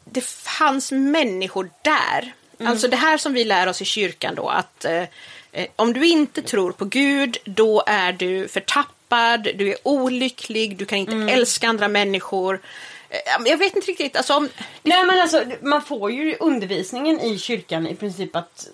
[0.05, 2.33] det fanns människor där.
[2.59, 2.71] Mm.
[2.71, 5.03] Alltså det här som vi lär oss i kyrkan då att eh,
[5.51, 10.85] eh, om du inte tror på Gud då är du förtappad, du är olycklig, du
[10.85, 11.29] kan inte Mm.
[11.29, 12.61] älska andra människor.
[13.09, 14.49] Eh, jag vet inte riktigt, alltså om,
[14.83, 18.67] Nej men alltså man får ju undervisningen i kyrkan i princip att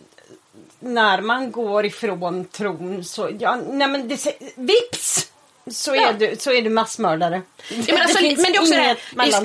[0.80, 5.30] när man går ifrån tron så, ja, nej men det, vips!
[5.71, 6.12] Så är, Ja.
[6.13, 7.41] du, så är du massmördare.
[7.69, 8.97] Ja, men, alltså, men det är också det här,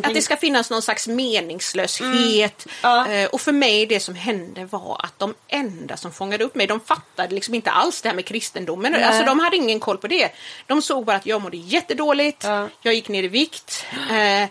[0.07, 2.67] att det ska finnas någon slags meningslöshet.
[2.83, 3.09] Ja.
[3.09, 6.67] Eh, och för mig det som hände var att de enda som fångade upp mig,
[6.67, 8.93] de fattade liksom inte alls det här med kristendomen.
[8.93, 9.05] Nej.
[9.05, 10.29] Alltså, de hade ingen koll på det.
[10.67, 12.69] De såg bara att jag mådde jättedåligt, Ja.
[12.83, 13.85] jag gick ner i vikt.
[14.11, 14.49] Eh,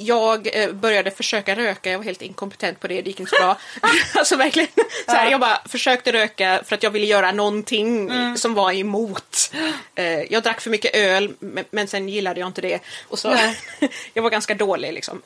[0.00, 3.42] jag eh, började försöka röka, jag var helt inkompetent på det, det gick inte så
[3.42, 3.56] bra.
[4.14, 4.68] alltså verkligen.
[5.06, 5.30] Så här, Ja.
[5.30, 9.52] Jag bara försökte röka för att jag ville göra någonting som var emot.
[9.94, 11.34] Eh, jag drack för mycket öl
[11.70, 12.80] men, sen gillade jag inte det.
[13.08, 13.36] Och så,
[14.14, 15.22] jag var ganska dålig liksom.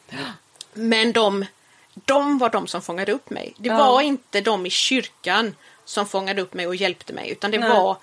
[0.72, 1.46] Men de,
[1.94, 3.54] de var de som fångade upp mig.
[3.56, 7.58] Det var inte de i kyrkan som fångade upp mig och hjälpte mig utan det
[7.58, 7.68] Nej.
[7.68, 7.96] var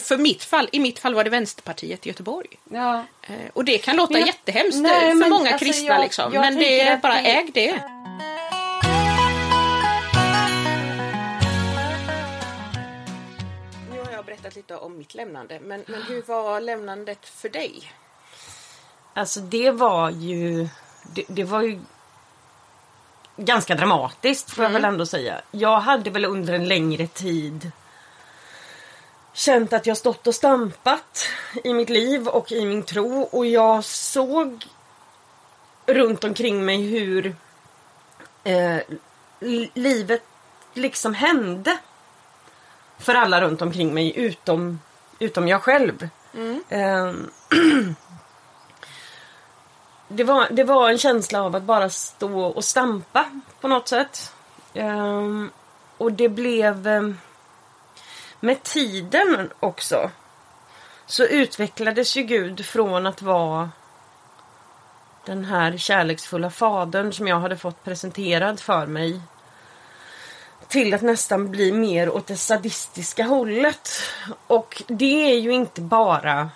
[0.00, 2.48] för mitt fall, I mitt fall var det Vänsterpartiet i Göteborg.
[2.70, 3.04] Ja.
[3.22, 6.32] Eh, Och det kan låta jag- jättehemskt Nej, för men många alltså, kristna jag- liksom.
[6.34, 7.82] jag Men det är bara det- äg det.
[13.90, 17.92] Nu har jag berättat lite om mitt lämnande, men, men hur var lämnandet för dig?
[19.14, 20.68] Alltså det var ju...
[21.14, 21.80] Det, det var ju
[23.36, 25.40] ganska dramatiskt får jag väl ändå säga.
[25.50, 27.70] Jag hade väl under en längre tid
[29.32, 31.26] känt att jag stått och stampat
[31.64, 34.66] i mitt liv och i min tro och jag såg
[35.86, 37.36] runt omkring mig hur
[38.44, 38.76] eh,
[39.40, 40.22] li- livet
[40.74, 41.78] liksom hände
[42.98, 44.80] för alla runt omkring mig utom,
[45.18, 46.08] utom jag själv.
[46.68, 47.12] Eh,
[50.08, 54.32] det, var, det var en känsla av att bara stå och stampa på något sätt.
[54.74, 55.26] Eh,
[55.98, 57.10] och det blev eh,
[58.40, 60.10] med tiden också
[61.06, 63.70] så utvecklades ju Gud från att vara
[65.24, 69.20] den här kärleksfulla fadern som jag hade fått presenterad för mig
[70.68, 73.90] till att nästan bli mer åt det sadistiska hållet.
[74.46, 76.50] Och det är ju inte bara...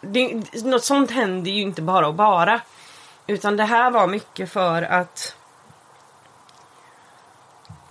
[0.00, 2.60] Det, något sånt händer ju inte bara och bara.
[3.26, 5.36] Utan det här var mycket för att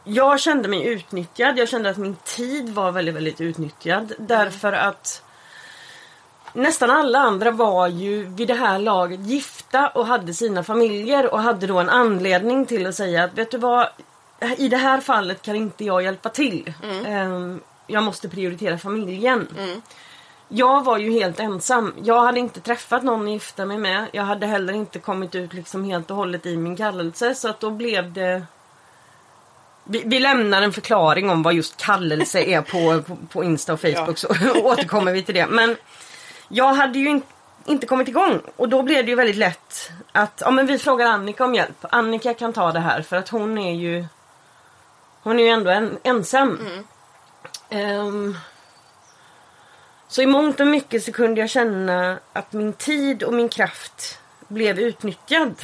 [0.03, 1.57] jag kände mig utnyttjad.
[1.57, 4.13] Jag kände att min tid var väldigt, väldigt utnyttjad.
[4.17, 5.23] Därför att
[6.53, 11.39] nästan alla andra var ju vid det här laget gifta och hade sina familjer och
[11.39, 13.87] hade då en anledning till att säga att vet du vad,
[14.57, 16.73] i det här fallet kan inte jag hjälpa till.
[17.05, 19.47] Ehm, Jag måste prioritera familjen.
[20.47, 21.93] Jag var ju helt ensam.
[22.03, 24.05] Jag hade inte träffat någon att gifta mig med.
[24.13, 27.59] Jag hade heller inte kommit ut liksom helt och hållet i min kallelse så att
[27.59, 28.43] då blev det
[29.83, 33.81] vi, vi lämnar en förklaring om vad just kallelse är på, på, på Insta och
[33.81, 34.27] Facebook så
[34.63, 35.47] återkommer vi till det.
[35.47, 35.77] Men
[36.47, 37.21] jag hade ju in,
[37.65, 41.05] inte kommit igång och då blev det ju väldigt lätt att ja, men vi frågar
[41.05, 41.85] Annika om hjälp.
[41.89, 44.05] Annika kan ta det här för att hon är ju
[45.23, 46.59] hon är ju ändå en, ensam.
[47.69, 48.37] Ehm,
[50.07, 54.19] så i mångt och mycket så kunde jag känna att min tid och min kraft
[54.47, 55.55] blev utnyttjad.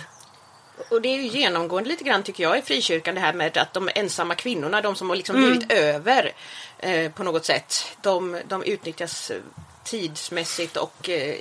[0.89, 3.73] Och det är ju genomgående lite grann tycker jag i frikyrkan det här med att
[3.73, 6.31] de ensamma kvinnorna, de som har liksom blivit över
[6.77, 9.37] eh, på något sätt, de, de utnyttjas eh,
[9.83, 11.35] tidsmässigt och eh,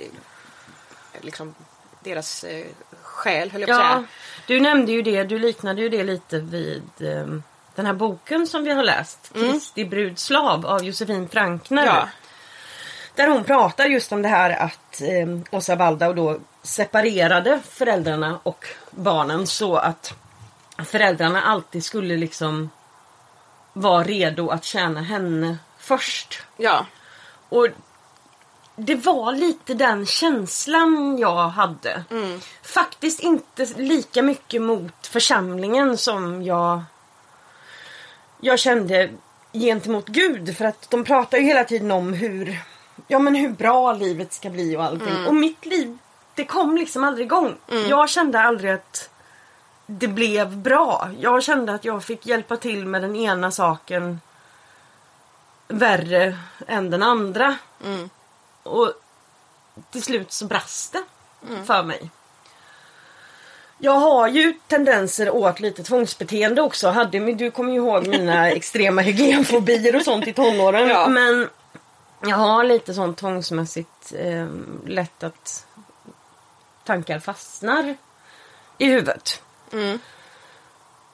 [1.21, 1.55] liksom
[2.03, 2.65] deras eh,
[3.01, 4.03] själ höll jag på Ja, säga.
[4.47, 7.43] du nämnde ju det, du liknade ju det lite vid ehm,
[7.75, 9.31] den här boken som vi har läst.
[9.33, 11.85] Kristi brud slav av Josefin Frankner.
[11.85, 12.09] Ja.
[13.15, 18.65] Där hon pratar just om det här att eh, Åsa Waldau då separerade föräldrarna och
[18.91, 20.13] barnen så att
[20.85, 22.69] föräldrarna alltid skulle liksom
[23.73, 26.41] vara redo att tjäna henne först.
[26.57, 26.85] Ja.
[27.49, 27.67] Och
[28.75, 32.03] det var lite den känslan jag hade.
[32.61, 36.83] Faktiskt inte lika mycket mot församlingen som jag
[38.41, 39.09] jag kände
[39.53, 40.57] gentemot Gud.
[40.57, 42.59] För att de pratar ju hela tiden om hur,
[43.11, 45.25] ja, men hur bra livet ska bli och allting.
[45.27, 45.97] Och mitt liv,
[46.35, 47.55] det kom liksom aldrig igång.
[47.89, 49.09] Jag kände aldrig att
[49.85, 51.09] det blev bra.
[51.19, 54.21] Jag kände att jag fick hjälpa till med den ena saken
[55.67, 57.55] värre än den andra.
[58.63, 58.93] Och
[59.91, 61.03] till slut så brast det
[61.65, 62.09] för mig.
[63.77, 66.89] Jag har ju tendenser åt lite tvångsbeteende också.
[66.89, 70.89] Hade, du kommer ju ihåg mina extrema hygienfobier och sånt i tonåren.
[70.89, 71.07] Ja.
[71.07, 71.49] Men
[72.21, 74.47] jag har lite sånt tvångsmässigt eh,
[74.85, 75.65] lätt att
[76.83, 77.97] tankar fastnar
[78.77, 79.41] i huvudet.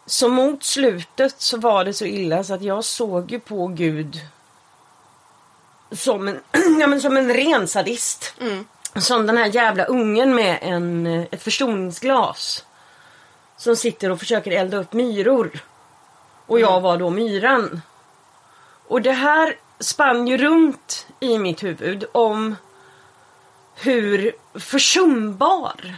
[0.06, 4.20] Så mot slutet så var det så illa så att jag såg ju på Gud
[5.92, 6.40] som en,
[6.80, 8.34] ja, men som en ren sadist.
[8.96, 12.66] Som den här jävla ungen med en, ett förstoringsglas.
[13.58, 15.52] Som sitter och försöker elda upp myror.
[16.46, 17.82] Och jag var då myran.
[18.88, 22.56] Och det här spann ju runt i mitt huvud om
[23.76, 25.96] hur försumbar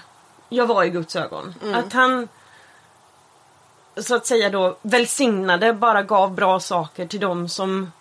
[0.50, 1.56] jag var i Guds ögon.
[1.74, 2.28] Att han
[3.98, 7.92] så att säga då välsignade, bara gav bra saker till dem som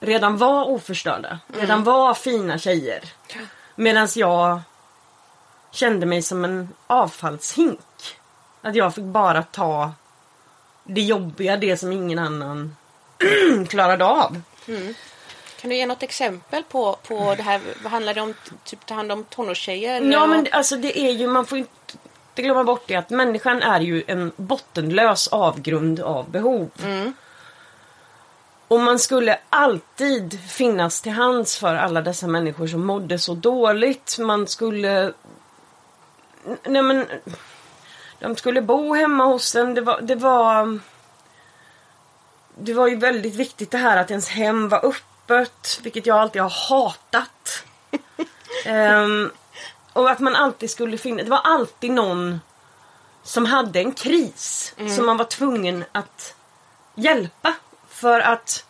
[0.00, 1.38] redan var oförstörda.
[1.48, 3.04] Redan var fina tjejer.
[3.74, 4.60] Medan jag
[5.70, 7.80] kände mig som en avfallshink.
[8.62, 9.92] Att jag fick bara ta
[10.84, 12.76] det jobbiga, det som ingen annan
[13.68, 14.42] klarade av.
[15.60, 17.60] Kan du ge något exempel på, på det här?
[17.82, 18.34] Vad handlar det om?
[18.64, 20.00] Typ ta hand om tonårstjejer?
[20.12, 21.72] Ja och- men alltså det är ju, man får inte
[22.42, 26.70] glömma bort det att människan är ju en bottenlös avgrund av behov.
[28.68, 34.18] Och man skulle alltid finnas till hands för alla dessa människor som mådde så dåligt.
[34.18, 35.12] Man skulle...
[36.64, 37.06] Nej men...
[38.20, 39.74] De skulle bo hemma hos en.
[39.74, 40.00] Det var...
[40.00, 40.78] Det var,
[42.58, 45.80] det var ju väldigt viktigt det här att ens hem var öppet.
[45.82, 47.64] Vilket jag alltid har hatat.
[48.66, 49.30] Ehm,
[49.92, 52.40] Och att man alltid skulle finna, det var alltid någon
[53.22, 56.34] som hade en kris som man var tvungen att
[56.94, 57.54] hjälpa.
[57.88, 58.64] För att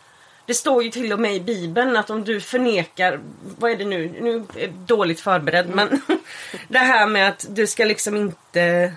[0.47, 3.21] det står ju till och med i Bibeln att om du förnekar,
[3.59, 6.03] vad är det nu, nu är jag dåligt förberedd men
[6.69, 8.93] det här med att du ska liksom inte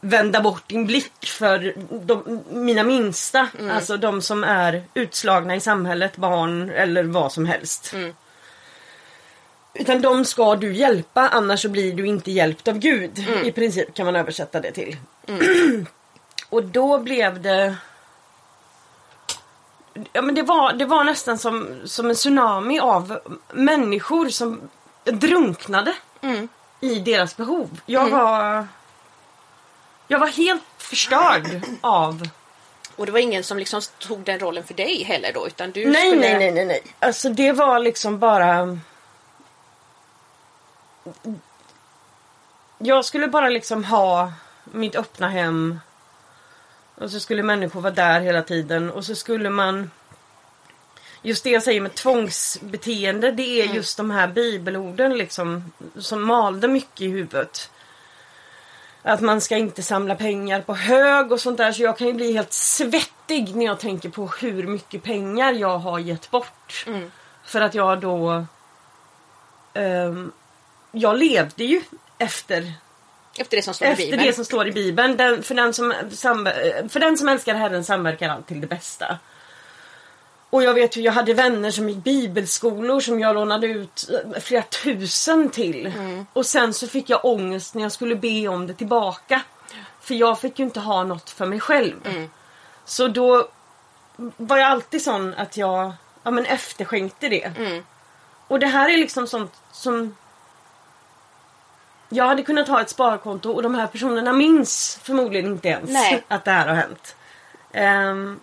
[0.00, 1.74] vända bort din blick för
[2.06, 3.48] de, mina minsta.
[3.70, 7.94] Alltså de som är utslagna i samhället, barn eller vad som helst.
[9.74, 13.18] Utan de ska du hjälpa annars så blir du inte hjälpt av Gud.
[13.44, 14.96] I princip kan man översätta det till.
[16.48, 17.76] Och då blev det
[20.12, 23.18] Ja men det var, det var nästan som, som en tsunami av
[23.52, 24.60] människor som
[25.04, 25.94] drunknade
[26.80, 27.80] i deras behov.
[27.86, 28.66] Jag var
[30.08, 32.28] Jag var helt förstörd av
[32.96, 35.90] Och det var ingen som liksom tog den rollen för dig heller då utan du
[35.90, 36.20] Nej, skulle...
[36.20, 36.82] nej, nej, nej, nej.
[36.98, 38.78] Alltså det var liksom bara...
[42.78, 44.32] Jag skulle bara liksom ha
[44.64, 45.80] mitt öppna hem.
[46.94, 48.90] Och så skulle människor vara där hela tiden.
[48.90, 49.90] Och så skulle man...
[51.22, 55.72] Just det jag säger med tvångsbeteende, det är just de här bibelorden liksom.
[55.98, 57.70] Som malde mycket i huvudet.
[59.06, 61.72] Att man ska inte samla pengar på hög och sånt där.
[61.72, 65.78] Så jag kan ju bli helt svettig när jag tänker på hur mycket pengar jag
[65.78, 66.86] har gett bort.
[67.44, 68.46] För att jag då...
[69.74, 70.32] ehm,
[70.92, 71.82] jag levde ju
[72.18, 72.72] efter,
[73.38, 74.22] Efter det som står i efter Bibeln.
[74.26, 75.16] det som står i Bibeln.
[75.16, 75.94] Den, för, den som,
[76.88, 79.18] för den som älskar Herren samverkar allt till det bästa.
[80.50, 84.40] Och jag vet ju, jag hade vänner som gick bibelskolor som jag lånade ut eh,
[84.40, 85.92] flera tusen till.
[86.32, 89.42] Och sen så fick jag ångest när jag skulle be om det tillbaka.
[90.00, 92.28] För jag fick ju inte ha något för mig själv.
[92.84, 93.48] Så då
[94.36, 95.92] var jag alltid sån att jag
[96.22, 97.52] ja, men efterskänkte det.
[98.48, 100.14] Och det här är liksom sånt som
[102.08, 106.24] jag hade kunnat ha ett sparkonto och de här personerna minns förmodligen inte ens Nej.
[106.28, 107.16] att det här har hänt.
[107.74, 108.40] Um,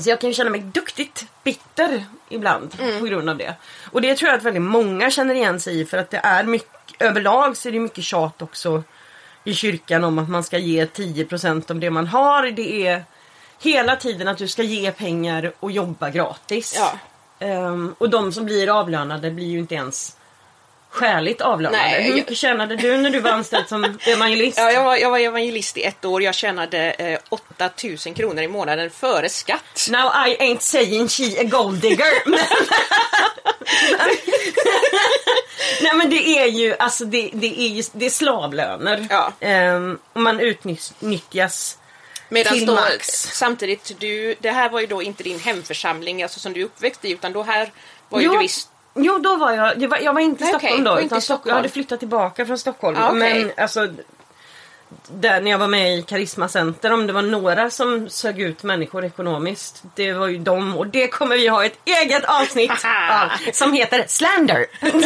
[0.00, 3.54] så jag kan ju känna mig duktigt bitter ibland på grund av det.
[3.90, 6.44] Och det tror jag att väldigt många känner igen sig i för att det är
[6.44, 8.82] mycket, överlag så är det mycket tjat också
[9.44, 12.50] i kyrkan om att man ska ge 10% av det man har.
[12.50, 13.04] Det är
[13.60, 16.74] hela tiden att du ska ge pengar och jobba gratis.
[16.76, 16.98] Ja.
[17.46, 20.16] Ehm, och de som blir avlönade blir ju inte ens
[20.92, 21.82] skäligt avlönade.
[21.82, 24.58] Nej, Hur tjänade du när du var anställd som evangelist?
[24.58, 26.22] Ja, jag var, jag var evangelist i ett år.
[26.22, 29.88] Jag tjänade eh, 8000 kronor i månaden före skatt.
[29.90, 32.28] Now I ain't saying she a gold digger.
[32.30, 32.38] men,
[35.82, 39.06] Nej men det är ju alltså det, det är ju det är slavlöner.
[39.10, 39.32] Ja.
[40.12, 41.78] Och man utnyttjas
[42.28, 43.08] Medan till då, max.
[43.32, 47.04] samtidigt, du, det här var ju då inte din hemförsamling alltså, som du är uppväxt
[47.04, 47.72] i utan då här
[48.08, 48.68] var ju Jo, du visst...
[48.94, 51.00] jo då var jag, jag var, jag var inte i Nej, Stockholm då.
[51.00, 51.48] Utan i Stockholm.
[51.48, 52.96] Jag hade flyttat tillbaka från Stockholm.
[53.00, 53.44] Ja, okej.
[53.44, 53.88] Men alltså
[55.08, 58.62] där när jag var med i Karisma Center, om det var några som sög ut
[58.62, 62.70] människor ekonomiskt, det var ju dem och det kommer vi ha ett eget avsnitt
[63.10, 64.66] av som heter Slander.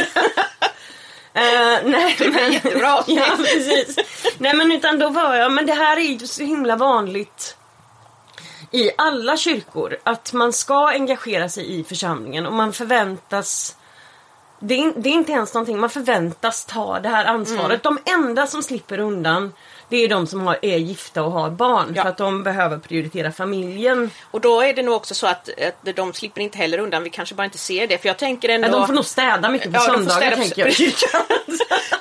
[1.36, 3.18] Eh, nej, men, jättebra avsnitt.
[3.26, 3.96] ja, precis.
[4.38, 7.56] Nej men utan då var jag, men det här är ju så himla vanligt
[8.70, 13.76] i alla kyrkor att man ska engagera sig i församlingen och man förväntas
[14.60, 17.86] det är, det är inte ens någonting, man förväntas ta det här ansvaret.
[17.86, 17.98] Mm.
[18.04, 19.52] De enda som slipper undan
[19.88, 22.02] det är de som har, är gifta och har barn Ja.
[22.02, 24.10] för att de behöver prioritera familjen.
[24.30, 25.48] Och då är det nog också så att,
[25.84, 27.02] att de slipper inte heller undan.
[27.02, 27.98] Vi kanske bara inte ser det.
[27.98, 28.68] För jag tänker ändå...
[28.68, 30.74] Ja, de får nog städa mycket på Ja, söndagar på- tänker jag.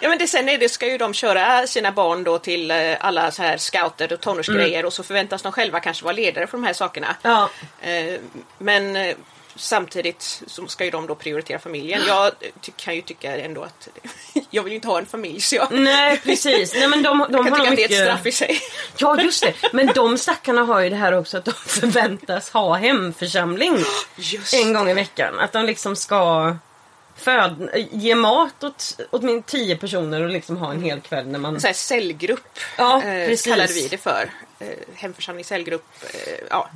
[0.01, 2.77] Ja men det, sen är det, ska ju de köra sina barn då till eh,
[2.99, 6.57] alla så här scouter och tonårsgrejer och så förväntas de själva kanske vara ledare för
[6.57, 7.15] de här sakerna.
[7.21, 7.49] ja.
[7.81, 8.19] Eh,
[8.57, 9.15] men eh,
[9.55, 12.01] samtidigt så ska ju de då prioritera familjen.
[12.07, 12.31] Jag
[12.75, 13.87] kan ju tycka ändå att
[14.49, 17.25] jag vill ju inte ha en familj så jag, Nej precis, nej men de, de
[17.31, 18.05] jag kan har tycka nog att det är ett mycket...
[18.05, 18.59] straff i sig.
[18.97, 22.75] Ja just det, men de stackarna har ju det här också att de förväntas ha
[22.75, 23.77] hemförsamling
[24.15, 25.39] Just en gång i veckan.
[25.39, 26.55] Att de liksom ska
[27.15, 31.39] föd, ge mat åt, åt min tio personer och liksom ha en hel kväll när
[31.39, 31.61] man...
[31.61, 34.29] så här cellgrupp Ja, eh, kallade vi det för.
[34.59, 35.85] Eh, hemförsamling, cellgrupp.
[36.01, 36.69] Eh, ja.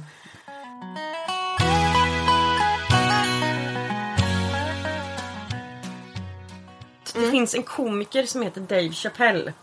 [7.13, 9.53] Det finns en komiker som heter Dave Chappelle.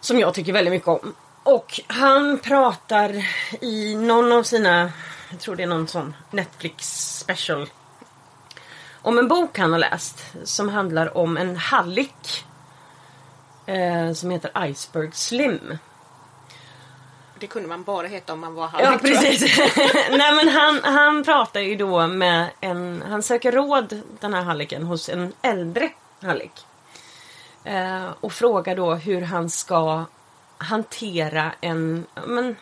[0.00, 1.14] Som jag tycker väldigt mycket om.
[1.42, 3.24] Och han pratar
[3.60, 4.92] i någon av sina,
[5.30, 6.86] jag tror det är någon sån Netflix
[7.18, 7.68] special.
[9.02, 12.44] Om en bok han har läst som handlar om en hallick.
[13.66, 15.78] Eh, som heter Iceberg Slim.
[17.40, 18.84] Det kunde man bara heta om man var Ja halv.
[18.84, 19.00] jag.
[19.02, 19.58] precis.
[20.10, 24.82] Nej men han, han pratar ju då med en, han söker råd den här halliken
[24.82, 25.90] hos en äldre
[26.22, 26.52] Halleck.
[27.64, 30.04] Eh, och frågar då hur han ska
[30.58, 32.56] hantera en ja, men,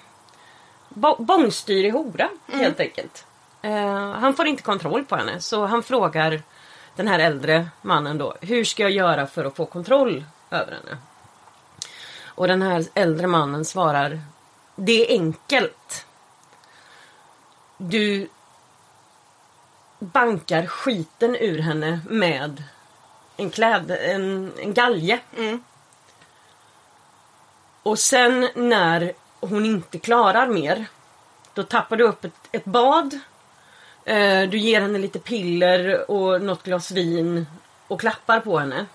[0.89, 3.27] bo- bångstyrig hora helt enkelt.
[3.63, 6.43] Eh, han får inte kontroll på henne så han frågar
[6.97, 10.99] den här äldre mannen då hur ska jag göra för att få kontroll över henne?
[12.25, 14.21] Och den här äldre mannen svarar
[14.79, 16.07] det är enkelt.
[17.77, 18.29] Du
[19.99, 22.63] bankar skiten ur henne med
[23.37, 25.21] en kläd, en, en galge.
[27.83, 30.87] Och sen när hon inte klarar mer,
[31.55, 33.19] då tappar du upp ett, ett bad.
[34.05, 37.47] Eh, du ger henne lite piller och något glas vin
[37.89, 38.87] och klappar på henne.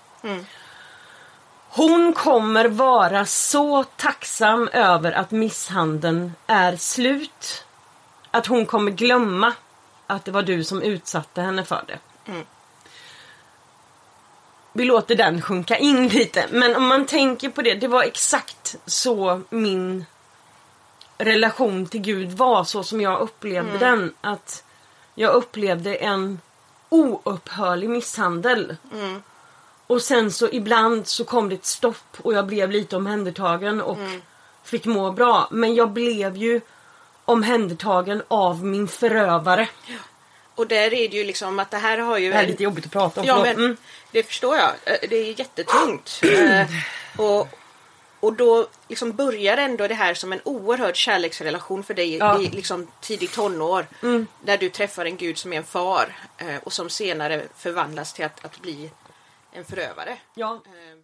[1.76, 7.64] Hon kommer vara så tacksam över att misshandeln är slut.
[8.30, 9.52] Att hon kommer glömma
[10.06, 11.98] att det var du som utsatte henne för det.
[14.72, 16.46] Vi låter den sjunka in lite.
[16.50, 20.06] Men om man tänker på det, det var exakt så min
[21.18, 24.14] relation till Gud var, så som jag upplevde den.
[24.20, 24.64] Att
[25.14, 26.40] jag upplevde en
[26.88, 28.76] oupphörlig misshandel.
[29.86, 33.98] Och sen så ibland så kom det ett stopp och jag blev lite omhändertagen och
[34.64, 35.48] fick må bra.
[35.50, 36.60] Men jag blev ju
[37.24, 39.68] omhändertagen av min förövare.
[40.54, 42.28] Och där är det ju liksom att det här har ju...
[42.28, 43.26] Det här är lite jobbigt att prata om.
[43.26, 43.76] Ja, men Mm.
[44.12, 44.70] det förstår jag.
[44.84, 46.20] Eh, Det är jättetungt.
[46.24, 46.66] Eh,
[47.20, 47.48] och,
[48.20, 52.40] och då liksom börjar ändå det här som en oerhörd kärleksrelation för dig Ja.
[52.40, 53.86] i liksom tidigt tonår.
[54.44, 58.24] Där du träffar en gud som är en far eh, och som senare förvandlas till
[58.24, 58.90] att, att bli
[59.54, 60.18] en förövare.
[60.34, 60.54] Ja.
[60.66, 60.98] Eh,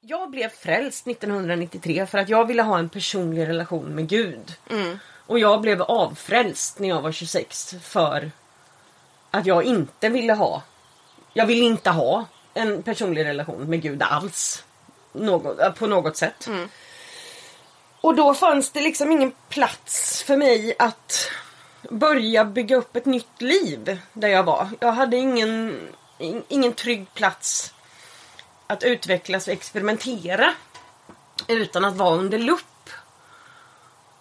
[0.00, 4.54] Jag blev frälst 1993 för att jag ville ha en personlig relation med Gud.
[5.26, 8.30] Och jag blev avfrälst när jag var 26 för
[9.30, 10.62] att jag inte ville ha
[11.34, 14.64] jag ville inte ha en personlig relation med Gud alls.
[15.12, 16.48] Något, på något sätt.
[18.00, 21.30] Och då fanns det liksom ingen plats för mig att
[21.90, 24.68] börja bygga upp ett nytt liv där jag var.
[24.80, 25.88] Jag hade ingen, in-
[26.48, 27.74] ingen trygg plats
[28.66, 30.54] att utvecklas och experimentera
[31.48, 32.90] utan att vara under lupp.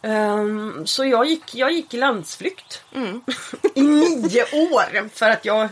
[0.02, 2.84] Ehm, så jag gick, jag gick i landsflykt
[3.76, 5.70] i nio år för att jag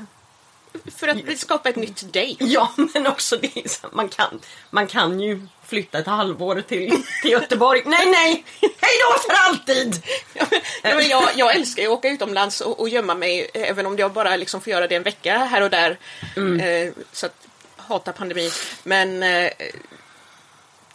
[0.97, 2.37] för att skapa ett nytt dig.
[2.39, 7.81] Ja, men också det man kan, man kan ju flytta ett halvår till, till Göteborg.
[7.85, 8.45] Nej, nej!
[8.61, 10.03] Hej då för alltid!
[10.33, 13.97] Ja, men jag, jag älskar ju att åka utomlands och, och gömma mig även om
[13.97, 15.97] jag bara liksom får göra det en vecka här och där.
[16.35, 18.51] Eh, så att, hatar pandemi.
[18.83, 19.51] Men eh,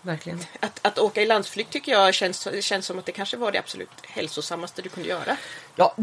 [0.02, 0.40] Verkligen.
[0.60, 3.58] att, att åka i landsflykt tycker jag känns, känns som att det kanske var det
[3.58, 5.36] absolut hälsosammaste du kunde göra.
[5.76, 5.96] Ja,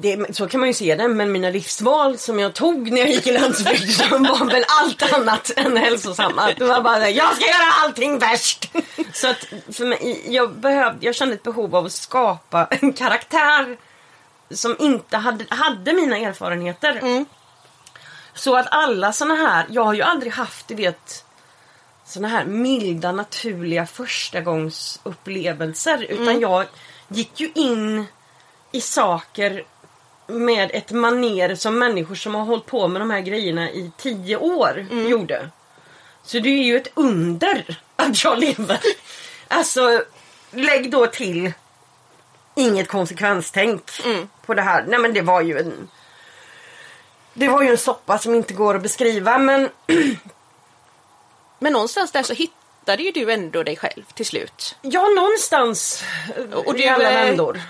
[0.00, 3.10] det, så kan man ju se det, men mina livsval som jag tog när jag
[3.10, 6.52] gick i landsflykt de var väl allt annat än hälsosamma.
[6.56, 8.70] Det var bara jag ska göra allting värst!
[9.12, 13.76] Så att för mig, jag, behövde, jag kände ett behov av att skapa en karaktär
[14.50, 17.24] som inte hade, hade mina erfarenheter.
[18.34, 21.24] Så att alla såna här, jag har ju aldrig haft, du vet,
[22.04, 26.06] såna här milda, naturliga förstagångsupplevelser.
[26.08, 26.64] Utan jag
[27.08, 28.06] gick ju in
[28.72, 29.64] i saker
[30.28, 34.36] med ett maner som människor som har hållit på med de här grejerna i tio
[34.36, 35.50] år gjorde.
[36.22, 38.80] Så det är ju ett under att jag lever.
[39.48, 40.02] Alltså,
[40.50, 41.52] lägg då till
[42.54, 43.90] inget konsekvenstänk
[44.46, 44.84] på det här.
[44.88, 45.88] Nej men det var ju en...
[47.34, 49.68] Det var ju en soppa som inte går att beskriva men
[51.58, 54.76] Men någonstans där så hittade ju du ändå dig själv till slut.
[54.82, 56.04] ja någonstans
[56.52, 57.60] Och och du, i alla eh, vändor.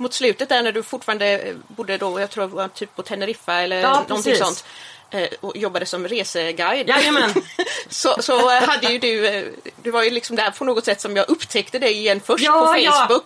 [0.00, 3.54] Mot slutet där när du fortfarande eh, bodde då, jag tror var typ på Teneriffa
[3.60, 4.38] eller Ja, någonting precis.
[4.38, 4.64] sånt.
[5.10, 6.88] eh, Och jobbade som reseguide.
[6.88, 7.30] Jajamän.
[7.88, 11.16] så, så eh, hade ju du, du var ju liksom där på något sätt som
[11.16, 12.82] jag upptäckte dig igen först på Facebook.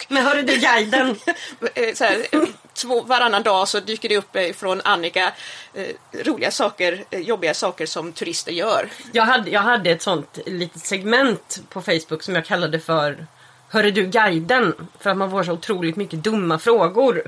[0.09, 1.17] Ja, men hörru du guiden.
[1.95, 2.27] Så här,
[2.75, 5.33] två, varannan dag så dyker det upp från Annika
[6.25, 8.89] roliga saker, jobbiga saker som turister gör.
[9.13, 13.27] Jag hade, jag hade ett sånt litet segment på Facebook som jag kallade för
[13.75, 14.75] Hörru du guiden.
[15.01, 17.23] För att man får så otroligt mycket dumma frågor.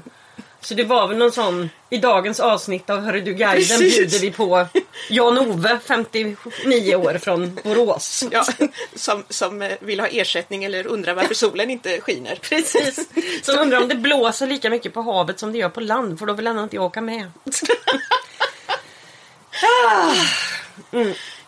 [0.60, 3.96] Så det var väl någon sån, i dagens avsnitt av Hörru du guiden Precis.
[3.96, 4.66] bjuder vi på
[5.10, 8.24] Jan-Ove, 59 år från Borås.
[8.30, 8.46] Ja,
[8.94, 12.38] som, som eh, vill ha ersättning eller undrar varför solen inte skiner.
[12.42, 13.08] Precis.
[13.42, 16.26] Som undrar om det blåser lika mycket på havet som det gör på land för
[16.26, 17.30] då vill ändå inte jag åka med.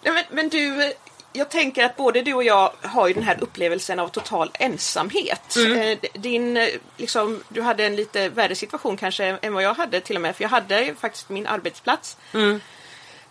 [0.02, 0.90] Nej, men, men du, eh,
[1.38, 5.56] jag tänker att både du och jag har ju den här upplevelsen av total ensamhet.
[5.56, 9.74] Eh, d- Din, eh, liksom, du hade en lite värre situation kanske än vad jag
[9.74, 10.36] hade till och med.
[10.36, 12.16] För jag hade faktiskt min arbetsplats.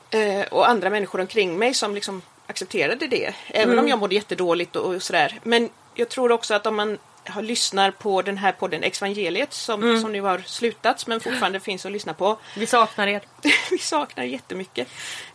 [0.09, 3.33] Eh, och andra människor omkring mig som liksom accepterade det.
[3.47, 3.79] Även Mm.
[3.85, 5.39] om jag mådde jättedåligt och, och sådär.
[5.43, 9.83] Men jag tror också att om man har, lyssnar på den här podden Exvangeliet som,
[9.83, 10.01] Mm.
[10.01, 12.37] som nu har slutats men fortfarande finns att lyssna på.
[12.55, 13.21] Vi saknar er.
[13.71, 14.87] vi saknar jättemycket.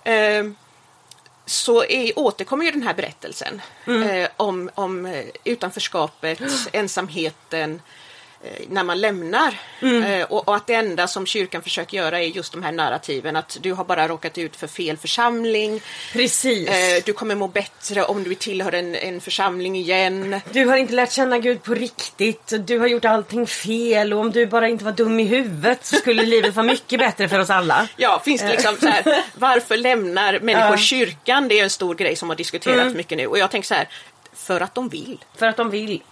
[0.05, 0.45] Eh,
[1.47, 6.41] så är, återkommer ju den här berättelsen eh, om, om eh, utanförskapet,
[6.73, 7.81] ensamheten,
[8.69, 9.55] när man lämnar.
[9.81, 13.37] Eh, och, och att det enda som kyrkan försöker göra är just de här narrativen
[13.37, 15.81] att du har bara råkat ut för fel församling.
[16.13, 16.69] Precis.
[16.69, 20.41] Eh, du kommer må bättre om du tillhör en, en församling igen.
[20.53, 22.53] Du har inte lärt känna Gud på riktigt.
[22.67, 25.97] Du har gjort allting fel och om du bara inte var dum i huvudet så
[25.97, 27.89] skulle livet vara mycket bättre för oss alla.
[27.97, 31.49] Ja, finns det liksom så här, varför lämnar människor kyrkan?
[31.49, 33.27] Det är en stor grej som har diskuterats mycket nu.
[33.27, 33.89] Och jag tänker så här,
[34.35, 35.25] för att de vill.
[35.37, 36.03] För att de vill.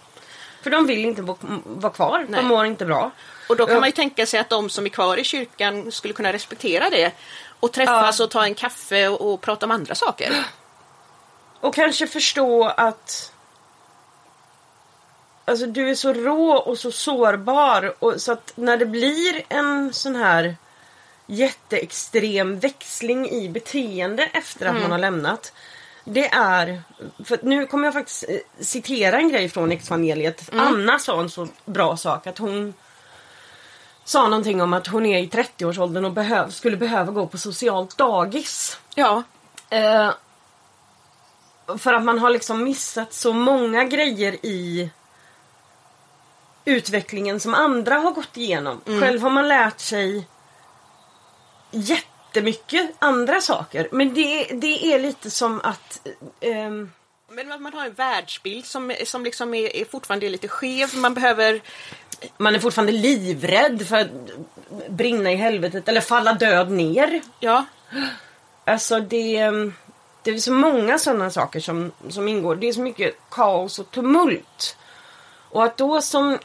[0.61, 1.21] För de vill inte
[1.65, 2.25] vara kvar.
[2.29, 2.41] Nej.
[2.41, 3.11] De mår inte bra.
[3.49, 3.79] Och då kan Ja.
[3.79, 7.11] man ju tänka sig att de som är kvar i kyrkan skulle kunna respektera det.
[7.59, 8.25] Och träffas Ja.
[8.25, 10.45] och ta en kaffe och, och prata om andra saker.
[11.59, 13.33] Och kanske förstå att
[15.45, 19.93] Alltså du är så rå och så sårbar och så att när det blir en
[19.93, 20.55] sån här
[21.27, 25.53] jätteextrem växling i beteende efter att man har lämnat.
[26.03, 26.81] Det är,
[27.25, 30.49] för nu kommer jag faktiskt eh, citera en grej från evangeliet.
[30.53, 32.73] Anna sa en så bra sak att hon
[34.03, 37.97] sa någonting om att hon är i 30-årsåldern och behöv, skulle behöva gå på socialt
[37.97, 38.79] dagis.
[38.95, 39.23] Ja,
[39.71, 40.13] Eh,
[41.77, 44.89] för att man har liksom missat så många grejer i
[46.65, 48.81] utvecklingen som andra har gått igenom.
[48.85, 50.27] Själv har man lärt sig
[52.31, 53.87] jättemycket andra saker.
[53.91, 56.07] Men det, det är lite som att
[56.41, 56.91] ehm,
[57.31, 60.95] men man har en världsbild som, som liksom är, är fortfarande är lite skev.
[60.95, 61.61] Man behöver...
[62.37, 64.09] man är fortfarande livrädd för att
[64.89, 67.21] brinna i helvetet eller falla död ner.
[67.39, 67.65] Ja,
[68.65, 69.73] Alltså det, ehm,
[70.23, 72.55] det är så många sådana saker som, som ingår.
[72.55, 74.77] Det är så mycket kaos och tumult.
[75.49, 76.37] Och att då som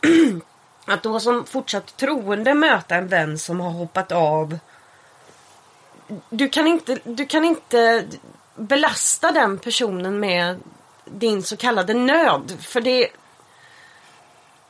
[0.86, 4.58] att då som fortsatt troende möta en vän som har hoppat av.
[6.30, 8.04] Du kan inte, du kan inte
[8.56, 10.60] belasta den personen med
[11.04, 12.56] din så kallade nöd.
[12.60, 13.08] För det,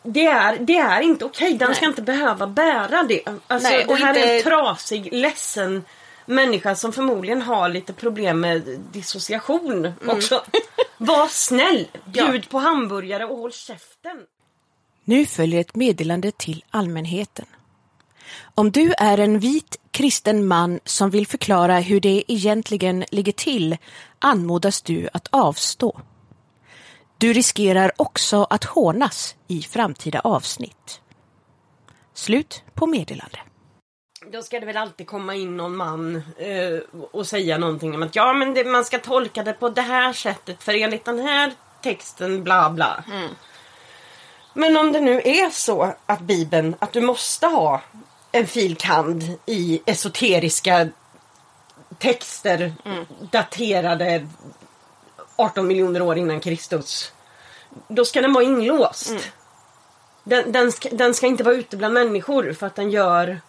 [0.03, 1.55] det, är, det är inte okej.
[1.55, 1.91] Den ska Nej.
[1.91, 3.23] inte behöva bära det.
[3.47, 5.85] Alltså, Nej, det och här är en inte- trasig, ledsen
[6.27, 8.63] människa som förmodligen har lite problem med
[8.93, 10.45] dissociation också.
[10.99, 14.17] Var snäll, bjud på hamburgare och håll käften.
[15.05, 17.47] Nu följer ett meddelande till allmänheten.
[18.55, 23.77] Om du är en vit kristen man som vill förklara hur det egentligen ligger till
[24.19, 26.01] anmodas du att avstå.
[27.19, 31.01] Du riskerar också att hånas i framtida avsnitt.
[32.15, 33.39] Slut på meddelande.
[34.33, 38.17] Då ska det väl alltid komma in någon man eh, och säga någonting om att
[38.17, 41.53] ja men det, man ska tolka det på det här sättet för enligt den här
[41.83, 43.05] texten bla bla.
[44.55, 47.83] Men om det nu är så att bibeln, att du måste ha
[48.33, 50.89] en filkand i esoteriska
[51.99, 52.73] texter
[53.31, 54.27] daterade
[55.37, 57.13] 18 miljoner år innan Kristus.
[57.89, 59.15] Då ska den vara inlåst.
[60.25, 63.41] Den, den, ska, den ska inte vara ute bland människor för att den gör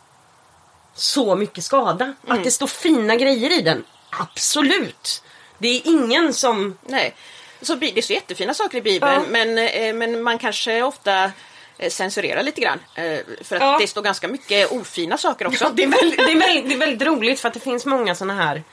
[0.93, 2.13] så mycket skada.
[2.27, 3.83] Att det står fina grejer i den.
[4.09, 5.23] Absolut.
[5.57, 6.77] Det är ingen som...
[6.81, 7.15] nej.
[7.61, 9.23] Så det står jättefina saker i Bibeln Ja.
[9.29, 11.31] men, eh, men man kanske ofta
[11.77, 12.79] eh, censurerar lite grann.
[12.95, 13.03] eh,
[13.41, 13.77] För att Ja.
[13.81, 15.63] det står ganska mycket ofina saker också.
[15.63, 17.85] Ja, det, är väldigt, det, är väldigt, det är väldigt roligt för att det finns
[17.85, 18.63] många såna här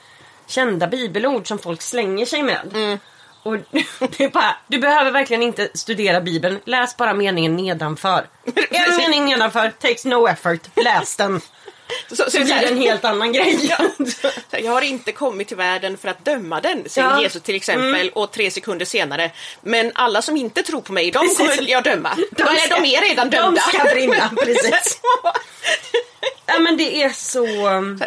[0.46, 2.98] kända bibelord som folk slänger sig med.
[3.42, 3.56] Och
[4.16, 6.60] det är bara, du behöver verkligen inte studera bibeln.
[6.64, 8.26] Läs bara meningen nedanför.
[8.70, 10.60] En mening nedanför, takes no effort.
[10.76, 11.40] Läs den.
[12.08, 13.76] Så, Så så, blir det en helt annan grej.
[14.50, 17.12] Jag har inte kommit till världen för att döma den, säger Ja.
[17.12, 17.22] Mm.
[17.22, 19.30] Jesus till exempel, och tre sekunder senare.
[19.60, 21.38] Men alla som inte tror på mig, de Precis.
[21.38, 22.10] kommer jag döma.
[22.16, 23.62] De, de, ska- är redan dömda.
[23.72, 25.00] De ska brinna, precis.
[26.52, 27.68] Ja men det är så...
[27.68, 28.00] um.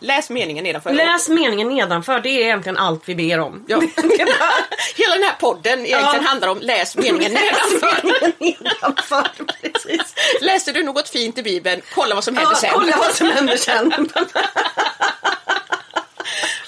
[0.00, 0.92] Läs meningen nedanför.
[0.92, 3.64] Läs meningen nedanför, det är egentligen allt vi ber om.
[3.68, 3.80] Ja.
[4.96, 6.28] Hela den här podden egentligen Ja.
[6.28, 8.12] handlar om läs meningen nedanför.
[8.38, 9.28] nedanför,
[9.62, 10.14] precis.
[10.40, 12.70] Läste du något fint i Bibeln, kolla vad som händer Ja, sen.
[12.72, 14.08] kolla vad som händer sen.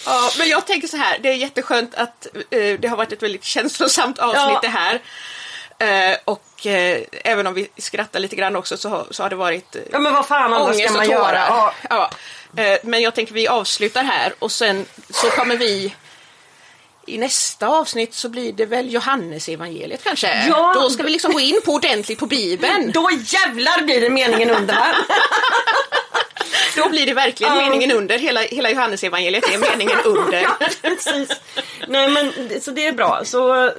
[0.06, 3.22] Ja, men jag tänker så här, det är jätteskönt att eh, det har varit ett
[3.22, 4.58] väldigt känslosamt avsnitt Ja.
[4.62, 5.00] det här.
[5.80, 9.76] Eh, och eh, även om vi skrattar lite grann också så, så har det varit
[9.76, 11.18] eh, Ja men vad fan ångest ska och man tårar.
[11.32, 11.44] göra?
[11.48, 11.72] Ja.
[11.90, 12.10] Ja.
[12.62, 15.94] Eh, men jag tänker vi avslutar här och sen så kommer vi
[17.06, 20.46] i nästa avsnitt så blir det väl Johannes evangeliet kanske?
[20.48, 20.74] Ja.
[20.74, 22.92] Då ska vi liksom gå in på ordentligt på Bibeln.
[22.92, 24.86] Då jävlar blir det meningen under va?
[26.76, 27.62] Då blir det verkligen Ja.
[27.62, 28.18] meningen under.
[28.18, 30.42] Hela, hela Johannesevangeliet är meningen under.
[30.60, 31.28] Ja, precis.
[31.88, 33.20] Nej men så det är bra.
[33.24, 33.72] Så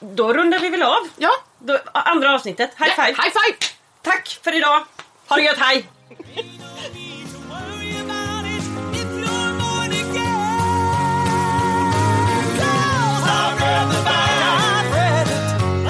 [0.00, 1.08] då rundar vi väl av.
[1.16, 1.30] Ja.
[1.58, 2.70] Då, andra avsnittet.
[2.78, 3.14] High five.
[3.16, 3.56] Ja, high five!
[4.02, 4.84] Tack för idag.
[5.26, 5.86] Ha det gött, hej!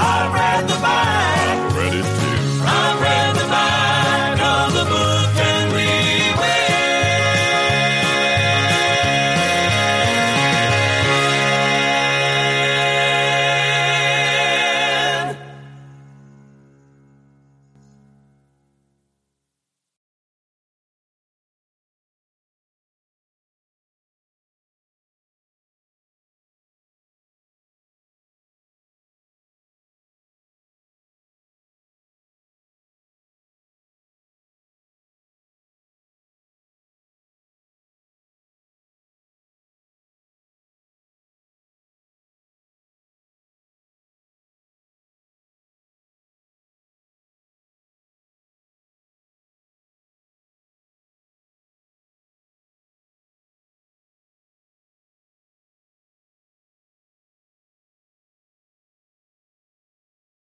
[0.02, 1.19] I've read the Bible.